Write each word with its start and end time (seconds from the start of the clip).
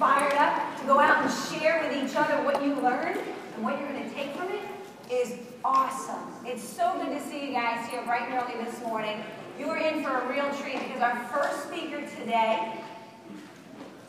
fired 0.00 0.32
up 0.32 0.80
to 0.80 0.86
go 0.86 0.98
out 0.98 1.22
and 1.22 1.30
share 1.52 1.86
with 1.86 1.94
each 1.94 2.16
other 2.16 2.42
what 2.42 2.64
you 2.64 2.74
learned 2.76 3.20
and 3.54 3.62
what 3.62 3.78
you're 3.78 3.88
going 3.92 4.02
to 4.02 4.14
take 4.14 4.34
from 4.34 4.48
it 4.48 4.62
is 5.12 5.38
awesome. 5.62 6.22
It's 6.46 6.66
so 6.66 6.98
good 6.98 7.10
to 7.10 7.20
see 7.28 7.48
you 7.48 7.52
guys 7.52 7.86
here 7.90 8.00
bright 8.04 8.30
and 8.30 8.42
early 8.42 8.64
this 8.64 8.80
morning. 8.80 9.22
You 9.58 9.66
are 9.66 9.76
in 9.76 10.02
for 10.02 10.20
a 10.20 10.26
real 10.26 10.50
treat 10.54 10.78
because 10.78 11.02
our 11.02 11.22
first 11.26 11.66
speaker 11.66 12.00
today 12.18 12.80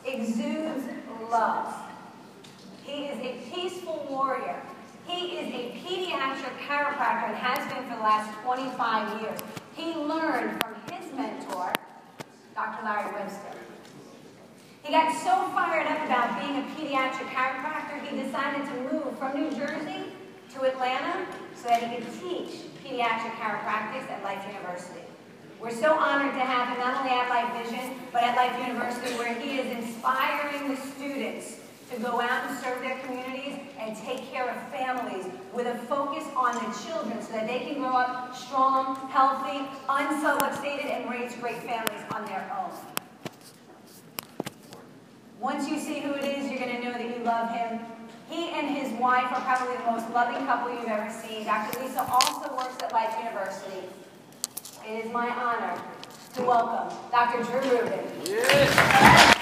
exudes 0.06 0.84
love. 1.30 1.74
He 2.84 3.04
is 3.04 3.18
a 3.18 3.50
peaceful 3.54 4.06
warrior. 4.08 4.62
He 5.06 5.36
is 5.36 5.48
a 5.52 5.78
pediatric 5.78 6.56
chiropractor 6.66 7.28
and 7.28 7.36
has 7.36 7.70
been 7.70 7.82
for 7.84 7.96
the 7.96 8.02
last 8.02 8.32
25 8.42 9.20
years. 9.20 9.38
He 9.74 9.92
learned 9.94 10.58
from 10.62 10.74
his 10.90 11.12
mentor, 11.12 11.74
Dr. 12.54 12.82
Larry 12.82 13.12
Webster. 13.12 13.61
He 14.84 14.90
got 14.90 15.14
so 15.14 15.30
fired 15.54 15.86
up 15.86 16.04
about 16.06 16.42
being 16.42 16.58
a 16.58 16.66
pediatric 16.74 17.30
chiropractor, 17.30 18.04
he 18.04 18.20
decided 18.20 18.66
to 18.66 18.92
move 18.92 19.16
from 19.16 19.40
New 19.40 19.50
Jersey 19.56 20.10
to 20.54 20.62
Atlanta 20.62 21.24
so 21.54 21.68
that 21.68 21.84
he 21.84 21.96
could 21.96 22.12
teach 22.20 22.66
pediatric 22.82 23.30
chiropractic 23.38 24.10
at 24.10 24.24
Life 24.24 24.44
University. 24.48 25.06
We're 25.60 25.70
so 25.70 25.94
honored 25.94 26.34
to 26.34 26.40
have 26.40 26.68
him 26.68 26.78
not 26.80 26.98
only 26.98 27.12
at 27.12 27.28
Life 27.28 27.64
Vision, 27.64 27.94
but 28.12 28.24
at 28.24 28.34
Life 28.34 28.58
University 28.66 29.14
where 29.14 29.32
he 29.32 29.60
is 29.60 29.70
inspiring 29.78 30.74
the 30.74 30.76
students 30.76 31.60
to 31.92 32.00
go 32.00 32.20
out 32.20 32.50
and 32.50 32.58
serve 32.58 32.80
their 32.80 32.98
communities 33.06 33.60
and 33.78 33.96
take 33.96 34.32
care 34.32 34.50
of 34.50 34.56
families 34.72 35.26
with 35.52 35.68
a 35.68 35.78
focus 35.86 36.24
on 36.34 36.54
the 36.56 36.78
children 36.84 37.22
so 37.22 37.32
that 37.34 37.46
they 37.46 37.60
can 37.60 37.74
grow 37.74 37.94
up 37.94 38.34
strong, 38.34 38.96
healthy, 39.10 39.60
unsubluxated, 39.86 40.90
and 40.90 41.08
raise 41.08 41.36
great 41.36 41.62
families 41.62 42.02
on 42.10 42.24
their 42.24 42.50
own. 42.58 43.01
Once 45.42 45.68
you 45.68 45.76
see 45.76 45.98
who 45.98 46.12
it 46.12 46.22
is, 46.22 46.48
you're 46.48 46.60
going 46.60 46.76
to 46.76 46.84
know 46.84 46.92
that 46.92 47.02
you 47.02 47.24
love 47.24 47.50
him. 47.50 47.80
He 48.30 48.50
and 48.50 48.76
his 48.76 48.92
wife 49.00 49.24
are 49.24 49.40
probably 49.40 49.76
the 49.76 49.90
most 49.90 50.08
loving 50.10 50.46
couple 50.46 50.72
you've 50.72 50.86
ever 50.86 51.12
seen. 51.12 51.44
Dr. 51.44 51.82
Lisa 51.82 52.06
also 52.08 52.54
works 52.56 52.80
at 52.80 52.92
Life 52.92 53.12
University. 53.18 53.88
It 54.88 55.04
is 55.04 55.12
my 55.12 55.28
honor 55.30 55.82
to 56.34 56.42
welcome 56.42 56.96
Dr. 57.10 57.42
Drew 57.42 57.60
Rubin. 57.72 58.04
Morning. 58.24 59.41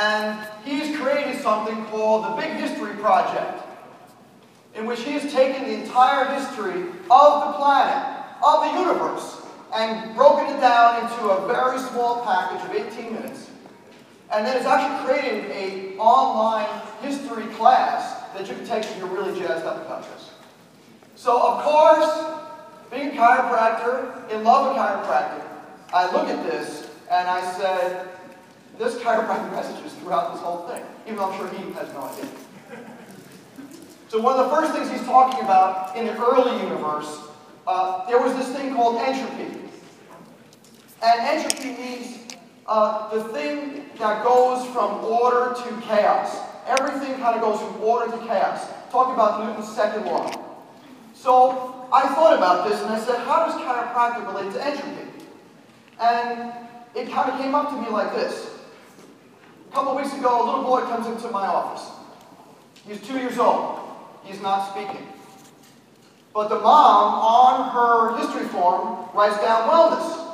And 0.00 0.46
he's 0.64 0.96
created 0.96 1.40
something 1.42 1.84
called 1.86 2.24
the 2.24 2.40
Big 2.40 2.52
History 2.52 2.94
Project, 2.96 3.64
in 4.74 4.86
which 4.86 5.00
he 5.00 5.12
has 5.12 5.32
taken 5.32 5.64
the 5.64 5.74
entire 5.74 6.24
history 6.38 6.82
of 7.10 7.46
the 7.46 7.52
planet, 7.58 8.24
of 8.44 8.64
the 8.64 8.78
universe, 8.78 9.42
and 9.74 10.14
broken 10.14 10.54
it 10.54 10.60
down 10.60 11.02
into 11.02 11.28
a 11.28 11.46
very 11.48 11.78
small 11.78 12.24
package 12.24 12.70
of 12.70 12.94
18 12.94 13.12
minutes. 13.12 13.50
And 14.30 14.46
then 14.46 14.56
it's 14.56 14.66
actually 14.66 15.06
created 15.06 15.50
a 15.50 15.96
online 15.96 16.68
history 17.02 17.46
class 17.54 18.22
that 18.34 18.48
you 18.48 18.54
can 18.54 18.66
take 18.66 18.84
if 18.84 18.96
you're 18.98 19.08
really 19.08 19.38
jazzed 19.38 19.64
up 19.64 19.84
about 19.84 20.02
this. 20.02 20.30
So 21.16 21.40
of 21.40 21.64
course, 21.64 22.36
being 22.90 23.08
a 23.08 23.20
chiropractor, 23.20 24.30
in 24.30 24.44
love 24.44 24.68
with 24.68 24.76
chiropractic, 24.76 25.44
I 25.92 26.12
look 26.12 26.28
at 26.28 26.44
this 26.44 26.88
and 27.10 27.26
I 27.26 27.40
said, 27.56 28.08
this 28.78 28.94
chiropractic 28.96 29.50
message 29.50 29.84
is 29.84 29.92
throughout 29.94 30.32
this 30.32 30.42
whole 30.42 30.68
thing, 30.68 30.82
even 31.04 31.16
though 31.16 31.30
I'm 31.30 31.38
sure 31.38 31.48
he 31.48 31.72
has 31.72 31.92
no 31.92 32.02
idea. 32.02 32.30
So 34.08 34.20
one 34.20 34.38
of 34.38 34.48
the 34.48 34.56
first 34.56 34.72
things 34.72 34.90
he's 34.90 35.06
talking 35.06 35.44
about 35.44 35.96
in 35.96 36.06
the 36.06 36.16
early 36.16 36.62
universe, 36.62 37.20
uh, 37.66 38.06
there 38.06 38.20
was 38.22 38.34
this 38.36 38.56
thing 38.56 38.74
called 38.74 38.96
entropy. 39.02 39.58
And 41.02 41.20
entropy 41.20 41.76
means 41.80 42.18
uh, 42.66 43.12
the 43.14 43.24
thing 43.24 43.90
that 43.98 44.24
goes 44.24 44.64
from 44.68 45.04
order 45.04 45.54
to 45.54 45.80
chaos. 45.82 46.38
Everything 46.66 47.18
kind 47.18 47.36
of 47.36 47.42
goes 47.42 47.60
from 47.60 47.82
order 47.82 48.10
to 48.10 48.18
chaos. 48.26 48.66
Talk 48.90 49.12
about 49.12 49.44
Newton's 49.44 49.74
second 49.74 50.06
law. 50.06 50.30
So 51.14 51.88
I 51.92 52.08
thought 52.14 52.36
about 52.36 52.68
this 52.68 52.80
and 52.80 52.90
I 52.90 52.98
said, 53.00 53.18
how 53.26 53.46
does 53.46 53.54
chiropractic 53.56 54.26
relate 54.26 54.52
to 54.54 54.64
entropy? 54.64 55.26
And 56.00 56.52
it 56.94 57.10
kind 57.10 57.30
of 57.30 57.38
came 57.40 57.54
up 57.54 57.70
to 57.70 57.80
me 57.80 57.88
like 57.88 58.14
this. 58.14 58.57
A 59.68 59.74
couple 59.74 59.96
weeks 59.96 60.14
ago, 60.14 60.42
a 60.42 60.44
little 60.46 60.64
boy 60.64 60.80
comes 60.82 61.06
into 61.06 61.30
my 61.30 61.46
office. 61.46 61.90
He's 62.86 63.00
two 63.06 63.18
years 63.18 63.38
old. 63.38 63.80
He's 64.24 64.40
not 64.40 64.70
speaking. 64.70 65.06
But 66.32 66.48
the 66.48 66.58
mom, 66.58 67.14
on 67.14 67.70
her 67.74 68.16
history 68.18 68.48
form, 68.48 69.08
writes 69.14 69.36
down 69.42 69.68
wellness. 69.68 70.24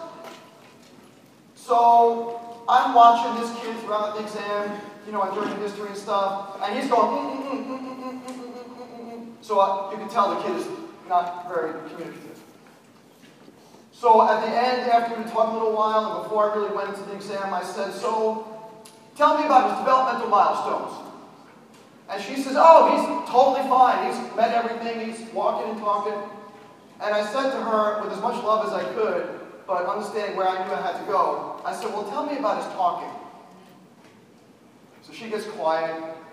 So 1.57 2.63
I'm 2.69 2.95
watching 2.95 3.41
this 3.43 3.51
kid 3.61 3.77
throughout 3.81 4.17
the 4.17 4.23
exam, 4.23 4.81
you 5.07 5.13
know, 5.13 5.23
and 5.23 5.35
during 5.35 5.57
history 5.61 5.89
and 5.89 5.97
stuff, 5.97 6.61
and 6.63 6.79
he's 6.79 6.89
going, 6.89 7.09
mm 7.09 7.43
mm 7.43 7.67
mm, 7.67 7.81
mm, 7.81 8.23
mm, 8.23 9.13
mm, 9.13 9.27
so 9.41 9.59
uh, 9.59 9.91
you 9.91 9.97
can 9.97 10.09
tell 10.09 10.35
the 10.35 10.43
kid 10.43 10.57
is 10.61 10.67
not 11.09 11.49
very 11.49 11.73
communicative. 11.73 12.41
So 13.93 14.29
at 14.29 14.41
the 14.43 14.49
end, 14.49 14.91
after 14.91 15.17
we 15.21 15.29
talked 15.31 15.51
a 15.51 15.55
little 15.55 15.73
while, 15.73 16.15
and 16.15 16.23
before 16.23 16.53
I 16.53 16.55
really 16.55 16.75
went 16.75 16.91
into 16.91 17.03
the 17.03 17.15
exam, 17.15 17.53
I 17.53 17.63
said, 17.63 17.93
so 17.93 18.54
tell 19.17 19.39
me 19.39 19.45
about 19.45 19.71
his 19.71 19.79
developmental 19.81 20.29
milestones. 20.29 21.05
And 22.11 22.23
she 22.23 22.37
says, 22.37 22.55
oh, 22.57 22.91
he's 22.93 23.31
totally 23.31 23.67
fine. 23.69 24.07
He's 24.07 24.37
met 24.37 24.53
everything. 24.53 25.09
He's 25.09 25.33
walking 25.33 25.71
and 25.71 25.81
talking. 25.81 26.15
And 27.01 27.15
I 27.15 27.25
said 27.25 27.51
to 27.51 27.61
her, 27.63 28.03
with 28.03 28.13
as 28.13 28.21
much 28.21 28.43
love 28.45 28.67
as 28.67 28.73
I 28.73 28.85
could, 28.93 29.41
but 29.67 29.87
understanding 29.87 30.37
where 30.37 30.49
I 30.49 30.65
knew 30.65 30.73
I 30.73 30.83
had 30.83 30.99
to 31.01 31.07
go, 31.11 31.61
I 31.65 31.75
said, 31.75 31.89
well, 31.89 32.05
tell 32.11 32.27
me 32.27 32.37
about 32.39 32.63
his 32.63 32.73
talking. 32.75 33.09
So 35.03 35.13
she 35.13 35.29
gets 35.29 35.45
quiet, 35.47 35.91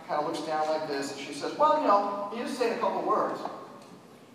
kind 0.08 0.22
of 0.22 0.28
looks 0.28 0.42
down 0.42 0.68
like 0.68 0.88
this, 0.88 1.12
and 1.12 1.20
she 1.20 1.34
says, 1.34 1.58
well, 1.58 1.82
you 1.82 1.88
know, 1.88 2.30
he 2.34 2.42
just 2.42 2.58
said 2.58 2.76
a 2.76 2.80
couple 2.80 3.02
words. 3.04 3.40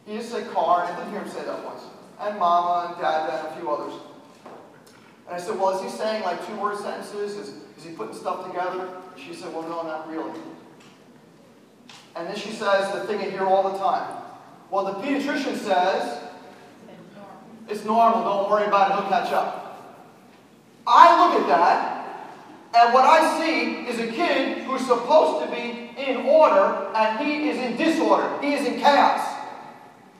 He 0.06 0.16
just 0.16 0.30
said 0.30 0.50
car, 0.52 0.84
and 0.84 0.94
I 0.94 0.96
didn't 0.96 1.12
hear 1.12 1.20
him 1.22 1.28
say 1.28 1.44
that 1.44 1.64
once. 1.64 1.82
And 2.20 2.38
mama 2.38 2.92
and 2.92 3.02
dad 3.02 3.28
and 3.28 3.48
a 3.48 3.56
few 3.56 3.70
others. 3.70 3.92
And 5.26 5.34
I 5.34 5.38
said, 5.38 5.58
well, 5.58 5.76
is 5.76 5.82
he 5.82 5.96
saying 5.96 6.22
like 6.22 6.44
two 6.46 6.56
word 6.56 6.78
sentences? 6.78 7.36
Is, 7.36 7.54
is 7.76 7.84
he 7.84 7.90
putting 7.92 8.14
stuff 8.14 8.46
together? 8.46 8.88
She 9.16 9.34
said, 9.34 9.52
well, 9.52 9.62
no, 9.62 9.82
not 9.82 10.10
really. 10.10 10.38
And 12.14 12.26
then 12.26 12.36
she 12.36 12.50
says 12.50 12.92
the 12.92 13.06
thing 13.06 13.20
I 13.20 13.30
hear 13.30 13.44
all 13.44 13.70
the 13.72 13.78
time. 13.78 14.22
Well, 14.70 14.84
the 14.86 14.94
pediatrician 14.94 15.56
says, 15.56 16.22
it's 17.68 17.84
normal, 17.84 18.22
don't 18.22 18.50
worry 18.50 18.66
about 18.66 18.90
it, 18.90 18.94
he'll 18.94 19.08
catch 19.10 19.32
up. 19.32 19.62
I 20.86 21.26
look 21.26 21.42
at 21.42 21.48
that, 21.48 21.96
and 22.74 22.94
what 22.94 23.04
I 23.04 23.38
see 23.40 23.86
is 23.88 23.98
a 23.98 24.12
kid 24.12 24.58
who's 24.64 24.86
supposed 24.86 25.44
to 25.44 25.54
be 25.54 25.90
in 26.00 26.26
order, 26.26 26.90
and 26.94 27.26
he 27.26 27.48
is 27.48 27.58
in 27.58 27.76
disorder. 27.76 28.40
He 28.40 28.54
is 28.54 28.66
in 28.66 28.78
chaos. 28.80 29.34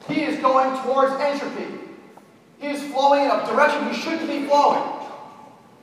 He 0.08 0.22
is 0.22 0.40
going 0.40 0.82
towards 0.82 1.12
entropy. 1.20 1.66
He 2.58 2.68
is 2.68 2.82
flowing 2.92 3.24
in 3.24 3.30
a 3.30 3.46
direction 3.46 3.88
he 3.88 3.94
shouldn't 3.94 4.28
be 4.28 4.46
flowing. 4.46 4.82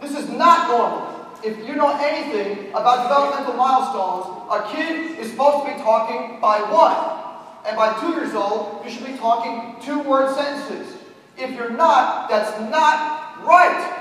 This 0.01 0.17
is 0.17 0.29
not 0.29 0.67
normal. 0.67 1.12
If 1.43 1.67
you 1.67 1.75
know 1.75 1.91
anything 1.99 2.69
about 2.69 3.03
developmental 3.03 3.55
milestones, 3.55 4.47
a 4.49 4.73
kid 4.73 5.19
is 5.19 5.31
supposed 5.31 5.67
to 5.67 5.73
be 5.73 5.79
talking 5.81 6.39
by 6.39 6.61
one. 6.71 7.19
And 7.65 7.75
by 7.75 7.99
two 7.99 8.11
years 8.11 8.33
old, 8.33 8.83
you 8.85 8.91
should 8.91 9.05
be 9.05 9.17
talking 9.17 9.75
two 9.83 9.99
word 10.03 10.33
sentences. 10.35 10.97
If 11.37 11.51
you're 11.51 11.71
not, 11.71 12.29
that's 12.29 12.57
not 12.71 13.43
right. 13.45 13.99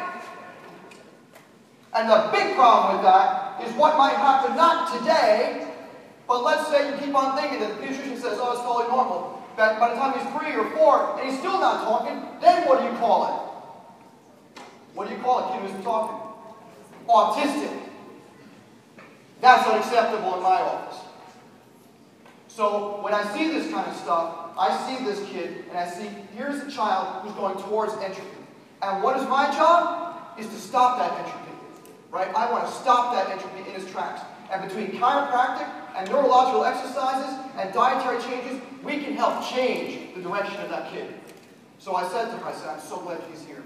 And 1.95 2.09
the 2.09 2.31
big 2.33 2.55
problem 2.55 2.97
with 2.97 3.05
that 3.05 3.61
is 3.63 3.73
what 3.75 3.99
might 3.99 4.15
happen 4.15 4.57
not 4.57 4.99
today, 4.99 5.67
but 6.29 6.45
let's 6.45 6.69
say 6.69 6.91
you 6.91 6.97
keep 7.05 7.15
on 7.15 7.37
thinking 7.37 7.61
that 7.61 7.81
the 7.81 7.87
pediatrician 7.87 8.21
says, 8.21 8.39
oh, 8.41 8.53
it's 8.53 8.63
totally 8.63 8.89
normal. 8.89 9.43
But 9.57 9.79
by 9.79 9.91
the 9.91 9.97
time 9.97 10.19
he's 10.19 10.29
three 10.39 10.55
or 10.55 10.71
four 10.71 11.19
and 11.19 11.29
he's 11.29 11.39
still 11.39 11.61
not 11.61 11.85
talking, 11.85 12.23
then 12.41 12.67
what 12.69 12.79
do 12.79 12.87
you 12.87 12.97
call 12.99 13.27
it? 13.27 14.63
What 14.95 15.09
do 15.09 15.15
you 15.15 15.21
call 15.21 15.51
a 15.51 15.53
kid 15.53 15.61
who 15.61 15.69
isn't 15.69 15.83
talking? 15.83 16.22
Autistic. 17.09 17.79
That's 19.41 19.67
unacceptable 19.67 20.37
in 20.37 20.43
my 20.43 20.61
office. 20.61 21.01
So 22.49 23.01
when 23.03 23.15
I 23.15 23.25
see 23.35 23.49
this 23.49 23.73
kind 23.73 23.89
of 23.89 23.97
stuff, 23.97 24.51
I 24.59 24.71
see 24.87 25.05
this 25.05 25.27
kid 25.31 25.65
and 25.71 25.79
I 25.79 25.89
see 25.89 26.09
here's 26.37 26.63
a 26.63 26.71
child 26.71 27.23
who's 27.23 27.33
going 27.33 27.57
towards 27.63 27.95
entropy. 27.95 28.29
And 28.83 29.03
what 29.03 29.17
is 29.17 29.27
my 29.29 29.47
job? 29.53 30.39
Is 30.39 30.47
to 30.47 30.57
stop 30.57 30.99
that 30.99 31.19
entropy. 31.19 31.53
Right? 32.11 32.29
I 32.35 32.51
want 32.51 32.67
to 32.67 32.73
stop 32.73 33.15
that 33.15 33.31
entropy 33.31 33.71
in 33.71 33.77
its 33.77 33.91
tracks. 33.91 34.23
And 34.53 34.63
between 34.69 34.93
chiropractic 35.01 35.69
and 35.97 36.09
neurological 36.11 36.65
exercises 36.65 37.35
and 37.57 37.73
dietary 37.73 38.23
changes, 38.23 38.61
we 38.83 38.99
can 38.99 39.15
help 39.15 39.45
change 39.47 40.15
the 40.15 40.23
direction 40.23 40.61
of 40.61 40.69
that 40.69 40.93
kid. 40.93 41.13
So 41.79 41.97
I 41.97 42.07
said 42.09 42.27
to 42.27 42.37
her, 42.37 42.47
I 42.47 42.53
said, 42.53 42.69
I'm 42.69 42.81
so 42.81 43.01
glad 43.01 43.21
he's 43.31 43.45
here. 43.45 43.63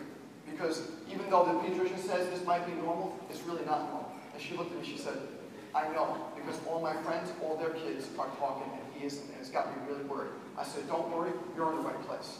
Because 0.50 0.88
even 1.10 1.28
though 1.28 1.44
the 1.44 1.52
pediatrician 1.52 1.98
says 1.98 2.28
this 2.30 2.44
might 2.44 2.66
be 2.66 2.72
normal, 2.72 3.18
it's 3.30 3.42
really 3.42 3.64
not 3.64 3.80
normal. 3.90 4.12
And 4.32 4.42
she 4.42 4.56
looked 4.56 4.72
at 4.72 4.80
me, 4.80 4.86
she 4.86 4.98
said, 4.98 5.18
I 5.74 5.88
know, 5.92 6.16
because 6.34 6.58
all 6.66 6.80
my 6.80 6.94
friends, 7.02 7.30
all 7.42 7.56
their 7.56 7.70
kids 7.70 8.06
are 8.18 8.28
talking 8.38 8.70
and 8.72 8.82
he 8.94 9.06
isn't, 9.06 9.28
and 9.28 9.36
it's 9.40 9.50
got 9.50 9.68
me 9.68 9.82
really 9.92 10.04
worried. 10.04 10.30
I 10.56 10.64
said, 10.64 10.88
don't 10.88 11.10
worry, 11.10 11.32
you're 11.54 11.70
in 11.72 11.76
the 11.76 11.82
right 11.82 12.00
place. 12.06 12.38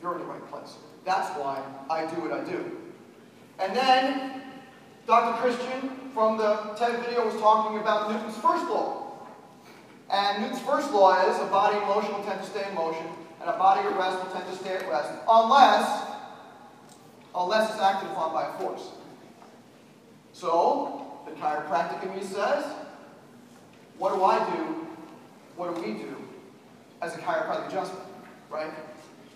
You're 0.00 0.14
in 0.14 0.20
the 0.20 0.26
right 0.26 0.46
place. 0.50 0.76
That's 1.04 1.28
why 1.38 1.62
I 1.90 2.06
do 2.06 2.20
what 2.22 2.32
I 2.32 2.44
do. 2.44 2.78
And 3.58 3.76
then 3.76 4.42
Dr. 5.06 5.40
Christian 5.42 5.90
from 6.14 6.38
the 6.38 6.54
TED 6.76 7.04
video 7.04 7.26
was 7.26 7.34
talking 7.40 7.78
about 7.78 8.10
Newton's 8.10 8.36
first 8.36 8.64
law. 8.68 9.18
And 10.10 10.42
Newton's 10.42 10.62
first 10.62 10.92
law 10.92 11.20
is 11.28 11.38
a 11.40 11.46
body 11.46 11.76
in 11.76 11.84
motion 11.84 12.12
will 12.12 12.24
tend 12.24 12.40
to 12.40 12.46
stay 12.46 12.68
in 12.68 12.74
motion, 12.74 13.06
and 13.40 13.50
a 13.50 13.56
body 13.58 13.80
at 13.80 13.96
rest 13.96 14.22
will 14.22 14.32
tend 14.32 14.46
to 14.46 14.56
stay 14.56 14.76
at 14.76 14.88
rest, 14.88 15.10
unless, 15.28 16.11
unless 17.34 17.70
it's 17.70 17.80
acted 17.80 18.10
upon 18.10 18.32
by 18.32 18.58
force. 18.58 18.90
So, 20.32 21.06
the 21.26 21.32
chiropractic 21.32 22.02
in 22.04 22.16
me 22.16 22.22
says, 22.22 22.64
what 23.98 24.14
do 24.14 24.24
I 24.24 24.38
do? 24.56 24.86
What 25.56 25.74
do 25.74 25.82
we 25.82 25.92
do 25.98 26.16
as 27.00 27.14
a 27.14 27.18
chiropractic 27.18 27.68
adjustment? 27.68 28.04
Right? 28.50 28.70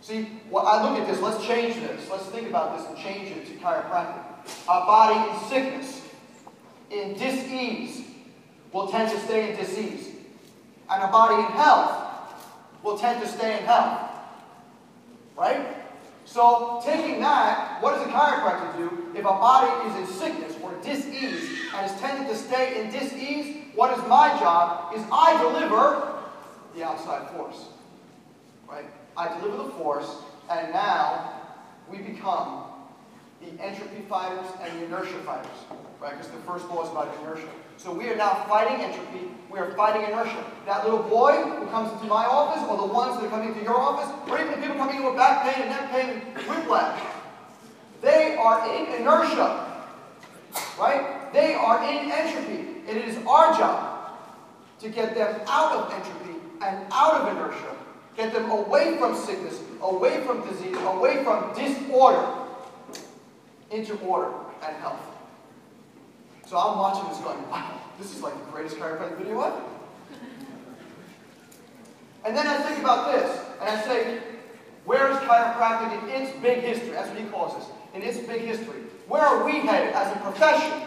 See, 0.01 0.29
well, 0.51 0.67
I 0.67 0.83
look 0.83 1.01
at 1.01 1.09
this, 1.09 1.21
let's 1.21 1.45
change 1.47 1.77
this. 1.77 2.09
Let's 2.11 2.27
think 2.27 2.49
about 2.49 2.79
this 2.79 2.87
and 2.89 2.97
change 2.97 3.31
it 3.31 3.47
to 3.47 3.53
chiropractic. 3.55 4.23
A 4.65 4.87
body 4.87 5.31
in 5.31 5.49
sickness, 5.49 6.03
in 6.91 7.15
dis-ease, 7.15 8.07
will 8.73 8.89
tend 8.89 9.11
to 9.11 9.19
stay 9.21 9.51
in 9.51 9.57
dis-ease. 9.57 10.09
And 10.89 11.03
a 11.03 11.09
body 11.09 11.43
in 11.43 11.51
health 11.53 12.35
will 12.83 12.97
tend 12.99 13.21
to 13.21 13.29
stay 13.29 13.59
in 13.59 13.65
health. 13.65 14.11
Right? 15.37 15.76
So, 16.27 16.83
taking 16.85 17.21
that, 17.21 17.81
what 17.81 17.95
does 17.95 18.07
a 18.07 18.11
chiropractor 18.11 18.77
do? 18.77 19.13
If 19.15 19.21
a 19.21 19.23
body 19.23 19.89
is 19.89 20.09
in 20.09 20.15
sickness 20.15 20.55
or 20.61 20.75
dis-ease 20.83 21.73
and 21.75 21.91
is 21.91 21.99
tending 22.01 22.29
to 22.29 22.37
stay 22.37 22.83
in 22.83 22.91
dis-ease, 22.91 23.65
what 23.75 23.97
is 23.97 24.05
my 24.09 24.37
job? 24.41 24.93
Is 24.95 25.03
I 25.11 25.41
deliver 25.41 26.17
the 26.77 26.85
outside 26.85 27.31
force. 27.31 27.67
Right? 28.69 28.85
I 29.17 29.39
deliver 29.39 29.65
the 29.65 29.71
force, 29.71 30.17
and 30.51 30.73
now 30.73 31.43
we 31.91 31.99
become 31.99 32.65
the 33.41 33.63
entropy 33.63 34.03
fighters 34.09 34.47
and 34.61 34.79
the 34.79 34.87
inertia 34.87 35.19
fighters, 35.25 35.59
right? 36.01 36.17
Because 36.17 36.31
the 36.31 36.39
first 36.39 36.69
law 36.69 36.85
is 36.85 36.91
about 36.91 37.15
inertia. 37.21 37.49
So 37.77 37.93
we 37.93 38.09
are 38.09 38.17
now 38.17 38.45
fighting 38.49 38.85
entropy, 38.85 39.29
we 39.51 39.59
are 39.59 39.71
fighting 39.73 40.03
inertia. 40.03 40.45
That 40.67 40.85
little 40.85 41.03
boy 41.03 41.33
who 41.33 41.67
comes 41.67 41.93
into 41.93 42.07
my 42.07 42.25
office, 42.25 42.63
or 42.69 42.77
the 42.77 42.93
ones 42.93 43.17
that 43.17 43.27
are 43.27 43.31
coming 43.31 43.49
into 43.51 43.63
your 43.63 43.79
office, 43.79 44.11
or 44.31 44.41
even 44.41 44.53
the 44.53 44.67
people 44.67 44.77
coming 44.77 44.97
in 44.97 45.05
with 45.05 45.17
back 45.17 45.45
pain 45.45 45.63
and 45.63 45.71
neck 45.71 45.91
pain 45.91 46.23
and 46.35 46.47
whiplash, 46.47 47.01
they 48.01 48.37
are 48.37 48.75
in 48.75 49.01
inertia, 49.01 49.85
right? 50.79 51.33
They 51.33 51.55
are 51.55 51.83
in 51.85 52.11
entropy. 52.11 52.65
And 52.89 52.97
it 52.97 53.09
is 53.09 53.17
our 53.27 53.57
job 53.59 54.17
to 54.81 54.89
get 54.89 55.15
them 55.15 55.41
out 55.49 55.73
of 55.73 55.93
entropy 55.93 56.39
and 56.63 56.87
out 56.93 57.21
of 57.21 57.37
inertia, 57.37 57.77
get 58.17 58.33
them 58.33 58.51
away 58.51 58.97
from 58.99 59.17
sickness, 59.17 59.61
away 59.83 60.23
from 60.25 60.47
disease, 60.49 60.77
away 60.85 61.25
from 61.25 61.53
disorder, 61.55 62.27
into 63.71 63.97
order 63.99 64.33
and 64.65 64.77
health. 64.77 65.16
So 66.47 66.57
I'm 66.57 66.79
watching 66.79 67.09
this 67.09 67.19
going, 67.19 67.51
wow, 67.51 67.81
this 67.99 68.15
is 68.15 68.23
like 68.23 68.35
the 68.35 68.53
greatest 68.53 68.77
chiropractic 68.77 69.19
video 69.19 69.41
ever. 69.41 69.63
And 72.25 72.37
then 72.37 72.47
I 72.47 72.59
think 72.59 72.79
about 72.79 73.13
this, 73.13 73.41
and 73.61 73.69
I 73.69 73.83
say, 73.83 74.21
where 74.85 75.11
is 75.11 75.17
chiropractic 75.19 76.05
in 76.05 76.23
its 76.23 76.41
big 76.41 76.61
history? 76.61 76.91
That's 76.91 77.09
what 77.09 77.19
he 77.19 77.27
calls 77.27 77.57
this, 77.57 77.67
in 77.95 78.03
its 78.03 78.19
big 78.27 78.43
history. 78.43 78.83
Where 79.09 79.23
are 79.23 79.45
we 79.45 79.59
headed 79.59 79.93
as 79.95 80.17
a 80.17 80.21
profession? 80.21 80.83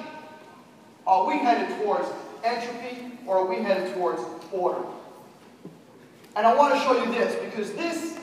Are 1.06 1.28
we 1.28 1.40
headed 1.40 1.78
towards 1.78 2.08
entropy, 2.46 3.18
or 3.26 3.40
are 3.40 3.46
we 3.46 3.58
headed 3.58 3.94
towards 3.96 4.22
order? 4.54 4.84
And 6.38 6.48
I 6.48 6.56
want 6.56 6.74
to 6.74 6.80
show 6.82 7.04
you 7.04 7.12
this, 7.12 7.36
because 7.44 7.74
this 7.74 8.18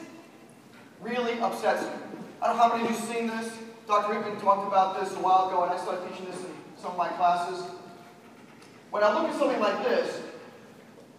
really 1.03 1.38
upsets 1.41 1.83
me. 1.83 1.91
I 2.41 2.47
don't 2.47 2.56
know 2.56 2.62
how 2.62 2.77
many 2.77 2.85
of 2.85 2.91
you 2.91 2.97
have 2.97 3.09
seen 3.09 3.27
this. 3.27 3.53
Dr. 3.87 4.15
Riekeman 4.15 4.41
talked 4.41 4.67
about 4.67 4.99
this 5.00 5.12
a 5.15 5.21
while 5.21 5.49
ago, 5.49 5.65
and 5.65 5.73
I 5.73 5.77
started 5.77 6.09
teaching 6.11 6.27
this 6.27 6.41
in 6.41 6.56
some 6.76 6.93
of 6.93 6.96
my 6.96 7.08
classes. 7.08 7.64
When 8.90 9.02
I 9.02 9.12
look 9.12 9.28
at 9.28 9.38
something 9.38 9.61
like 9.61 9.83
this, 9.85 10.23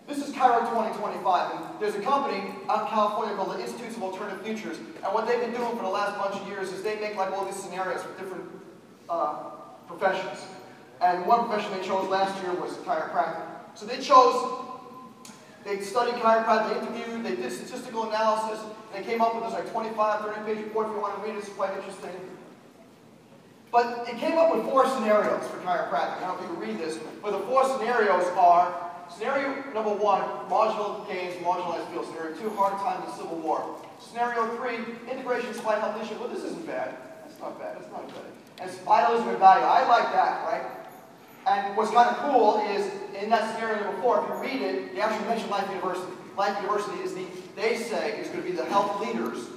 this 0.07 0.19
is 0.19 0.33
Chiro 0.33 0.59
2025, 0.59 1.51
and 1.51 1.81
there's 1.81 1.95
a 1.95 2.01
company 2.01 2.55
out 2.69 2.83
in 2.83 2.87
California 2.87 3.35
called 3.35 3.57
the 3.57 3.61
Institutes 3.61 3.97
of 3.97 4.03
Alternative 4.03 4.41
Futures, 4.41 4.77
and 4.77 5.13
what 5.13 5.27
they've 5.27 5.41
been 5.41 5.51
doing 5.51 5.75
for 5.75 5.83
the 5.83 5.89
last 5.89 6.17
bunch 6.17 6.41
of 6.41 6.47
years 6.47 6.71
is 6.71 6.81
they 6.81 6.97
make 6.99 7.17
like 7.17 7.31
all 7.33 7.43
these 7.45 7.57
scenarios 7.57 8.03
for 8.03 8.17
different 8.17 8.49
uh, 9.09 9.51
professions. 9.85 10.45
And 11.01 11.25
one 11.27 11.47
profession 11.47 11.77
they 11.77 11.85
chose 11.85 12.07
last 12.09 12.41
year 12.41 12.53
was 12.53 12.71
chiropractic. 12.77 13.45
So 13.75 13.85
they 13.85 13.99
chose, 13.99 14.65
they 15.65 15.81
studied 15.81 16.15
chiropractic, 16.15 16.81
they 16.81 16.87
interviewed, 16.87 17.25
they 17.25 17.35
did 17.35 17.51
statistical 17.51 18.07
analysis, 18.09 18.63
they 18.93 19.03
came 19.03 19.21
up 19.21 19.35
with 19.35 19.43
this 19.43 19.53
like 19.53 19.69
25, 19.71 20.21
30 20.21 20.45
page 20.45 20.63
report 20.63 20.87
if 20.87 20.93
you 20.93 21.01
want 21.01 21.15
to 21.15 21.21
read 21.21 21.35
it, 21.35 21.39
it's 21.39 21.49
quite 21.49 21.75
interesting. 21.77 22.15
But 23.71 24.07
it 24.07 24.17
came 24.17 24.37
up 24.37 24.55
with 24.55 24.65
four 24.65 24.87
scenarios 24.87 25.45
for 25.47 25.57
chiropractic. 25.57 26.23
I 26.23 26.27
don't 26.27 26.37
know 26.37 26.43
if 26.43 26.49
you 26.49 26.55
can 26.55 26.59
read 26.59 26.77
this, 26.79 26.99
but 27.21 27.31
the 27.31 27.39
four 27.47 27.65
scenarios 27.65 28.25
are 28.37 28.73
scenario 29.09 29.63
number 29.73 29.93
one, 29.93 30.21
marginal 30.49 31.05
gains, 31.09 31.35
marginalized 31.43 31.91
fields. 31.91 32.07
Scenario 32.07 32.35
two, 32.37 32.49
hard 32.51 32.79
times 32.79 33.09
in 33.09 33.17
civil 33.17 33.37
war. 33.39 33.75
Scenario 33.99 34.47
three, 34.55 34.77
integration 35.11 35.53
spine 35.53 35.79
health 35.81 36.01
issue. 36.01 36.15
Well, 36.19 36.29
this 36.29 36.43
isn't 36.43 36.65
bad. 36.65 36.95
That's 37.25 37.39
not 37.39 37.59
bad. 37.59 37.75
That's 37.77 37.91
not 37.91 38.07
bad. 38.07 38.25
And 38.61 38.71
vitalism 38.71 39.29
and 39.29 39.37
value. 39.37 39.65
I 39.65 39.87
like 39.87 40.11
that, 40.13 40.45
right? 40.47 40.63
And 41.47 41.77
what's 41.77 41.91
kind 41.91 42.09
of 42.09 42.17
cool 42.17 42.59
is 42.71 42.91
in 43.21 43.29
that 43.29 43.55
scenario 43.55 43.83
number 43.83 44.01
four, 44.01 44.23
if 44.23 44.29
you 44.29 44.35
read 44.41 44.61
it, 44.61 44.95
they 44.95 45.01
actually 45.01 45.27
mention 45.27 45.49
Life 45.49 45.67
University. 45.69 46.11
Life 46.37 46.61
University 46.61 46.99
is 47.03 47.13
the, 47.15 47.25
they 47.55 47.77
say, 47.77 48.19
is 48.19 48.27
going 48.27 48.43
to 48.43 48.49
be 48.49 48.55
the 48.55 48.65
health 48.65 48.99
leaders 49.01 49.47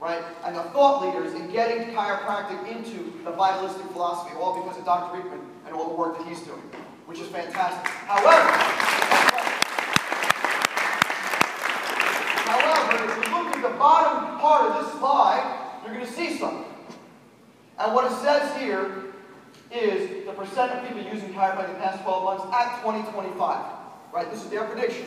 right? 0.00 0.22
And 0.44 0.56
the 0.56 0.62
thought 0.62 1.04
leaders 1.04 1.34
in 1.34 1.50
getting 1.50 1.94
chiropractic 1.94 2.74
into 2.74 3.12
the 3.22 3.32
vitalistic 3.32 3.86
philosophy, 3.92 4.34
all 4.36 4.62
because 4.62 4.78
of 4.78 4.84
Dr. 4.84 5.16
Riekeman 5.16 5.40
and 5.66 5.74
all 5.74 5.88
the 5.88 5.94
work 5.94 6.18
that 6.18 6.26
he's 6.26 6.40
doing, 6.40 6.62
which 7.06 7.20
is 7.20 7.28
fantastic. 7.28 7.86
However, 8.06 8.50
however, 12.48 13.04
if 13.04 13.28
you 13.28 13.34
look 13.34 13.56
at 13.56 13.62
the 13.62 13.78
bottom 13.78 14.40
part 14.40 14.70
of 14.70 14.84
this 14.84 14.98
slide, 14.98 15.80
you're 15.84 15.94
going 15.94 16.06
to 16.06 16.12
see 16.12 16.38
something. 16.38 16.64
And 17.78 17.94
what 17.94 18.10
it 18.10 18.14
says 18.16 18.56
here 18.58 19.04
is 19.70 20.26
the 20.26 20.32
percent 20.32 20.72
of 20.72 20.88
people 20.88 21.02
using 21.12 21.32
chiropractic 21.32 21.68
in 21.68 21.74
the 21.74 21.80
past 21.80 22.02
12 22.02 22.24
months 22.24 22.44
at 22.54 22.80
2025. 22.80 23.64
Right? 24.12 24.30
This 24.30 24.42
is 24.42 24.50
their 24.50 24.64
prediction. 24.64 25.06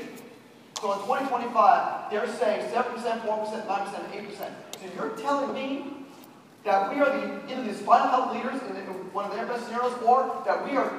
So 0.79 0.93
in 0.93 0.99
2025, 0.99 1.92
they're 2.09 2.27
saying 2.27 2.69
7%, 2.71 2.93
4%, 2.93 3.67
9%, 3.67 3.67
8%. 3.67 4.37
So 4.37 4.49
you're 4.95 5.15
telling 5.17 5.53
me 5.53 5.93
that 6.63 6.93
we 6.93 7.01
are 7.01 7.05
the, 7.05 7.51
either 7.51 7.63
the 7.63 7.73
spinal 7.73 8.07
health 8.07 8.35
leaders 8.35 8.61
in, 8.69 8.83
one 9.13 9.25
of 9.25 9.35
their 9.35 9.45
best 9.45 9.65
scenarios, 9.65 9.93
or 10.05 10.41
that 10.45 10.65
we 10.65 10.77
are 10.77 10.91